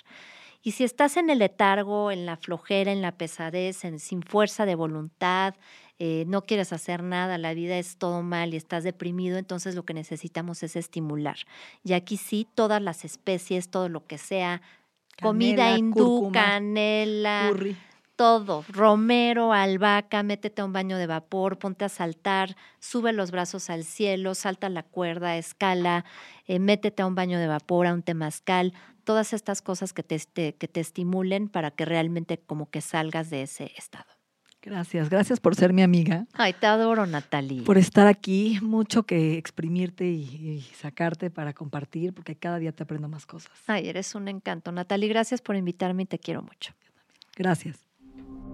Y 0.63 0.71
si 0.71 0.85
estás 0.85 1.17
en 1.17 1.29
el 1.29 1.39
letargo, 1.39 2.09
en 2.09 2.25
la 2.25 2.37
flojera, 2.37 2.91
en 2.91 3.01
la 3.01 3.11
pesadez, 3.17 3.83
en- 3.83 3.99
sin 3.99 4.23
fuerza 4.23 4.65
de 4.65 4.75
voluntad, 4.75 5.55
eh, 5.99 6.23
no 6.27 6.41
quieres 6.43 6.71
hacer 6.73 7.03
nada, 7.03 7.37
la 7.37 7.53
vida 7.53 7.77
es 7.77 7.97
todo 7.97 8.23
mal 8.23 8.53
y 8.53 8.57
estás 8.57 8.83
deprimido, 8.83 9.37
entonces 9.37 9.75
lo 9.75 9.83
que 9.83 9.93
necesitamos 9.93 10.63
es 10.63 10.75
estimular. 10.75 11.35
Y 11.83 11.93
aquí 11.93 12.17
sí, 12.17 12.47
todas 12.55 12.81
las 12.81 13.03
especies, 13.05 13.69
todo 13.69 13.89
lo 13.89 14.05
que 14.07 14.17
sea, 14.17 14.61
comida 15.21 15.55
Canela, 15.65 15.77
hindú, 15.77 16.19
cúrcuma, 16.21 16.31
canela, 16.33 17.49
Curry. 17.51 17.75
Todo, 18.23 18.63
romero, 18.69 19.51
albahaca, 19.51 20.23
métete 20.23 20.61
a 20.61 20.65
un 20.65 20.71
baño 20.71 20.97
de 20.97 21.07
vapor, 21.07 21.59
ponte 21.59 21.83
a 21.83 21.89
saltar, 21.89 22.55
sube 22.79 23.11
los 23.11 23.31
brazos 23.31 23.69
al 23.69 23.83
cielo, 23.83 24.33
salta 24.33 24.69
la 24.69 24.83
cuerda, 24.83 25.35
escala, 25.35 26.05
eh, 26.47 26.57
métete 26.59 27.01
a 27.01 27.05
un 27.05 27.15
baño 27.15 27.37
de 27.37 27.47
vapor, 27.47 27.85
a 27.85 27.93
un 27.93 28.01
temazcal, 28.01 28.71
todas 29.03 29.33
estas 29.33 29.61
cosas 29.61 29.91
que 29.91 30.03
te, 30.03 30.15
este- 30.15 30.55
que 30.55 30.69
te 30.69 30.79
estimulen 30.79 31.49
para 31.49 31.71
que 31.71 31.83
realmente 31.83 32.37
como 32.37 32.69
que 32.69 32.79
salgas 32.79 33.29
de 33.29 33.41
ese 33.41 33.73
estado. 33.77 34.05
Gracias, 34.61 35.09
gracias 35.09 35.41
por 35.41 35.55
ser 35.55 35.73
mi 35.73 35.81
amiga, 35.81 36.25
Ay, 36.31 36.53
te 36.53 36.65
adoro, 36.65 37.05
Natalie. 37.05 37.63
por 37.63 37.77
estar 37.77 38.07
aquí, 38.07 38.57
mucho 38.61 39.03
que 39.03 39.37
exprimirte 39.37 40.05
y, 40.05 40.21
y 40.21 40.61
sacarte 40.79 41.29
para 41.29 41.51
compartir, 41.51 42.13
porque 42.13 42.37
cada 42.37 42.57
día 42.57 42.71
te 42.71 42.83
aprendo 42.83 43.09
más 43.09 43.25
cosas. 43.25 43.51
Ay, 43.67 43.89
eres 43.89 44.15
un 44.15 44.29
encanto, 44.29 44.71
Natalie. 44.71 45.09
Gracias 45.09 45.41
por 45.41 45.57
invitarme 45.57 46.03
y 46.03 46.05
te 46.05 46.19
quiero 46.19 46.41
mucho. 46.41 46.71
Gracias. 47.35 47.82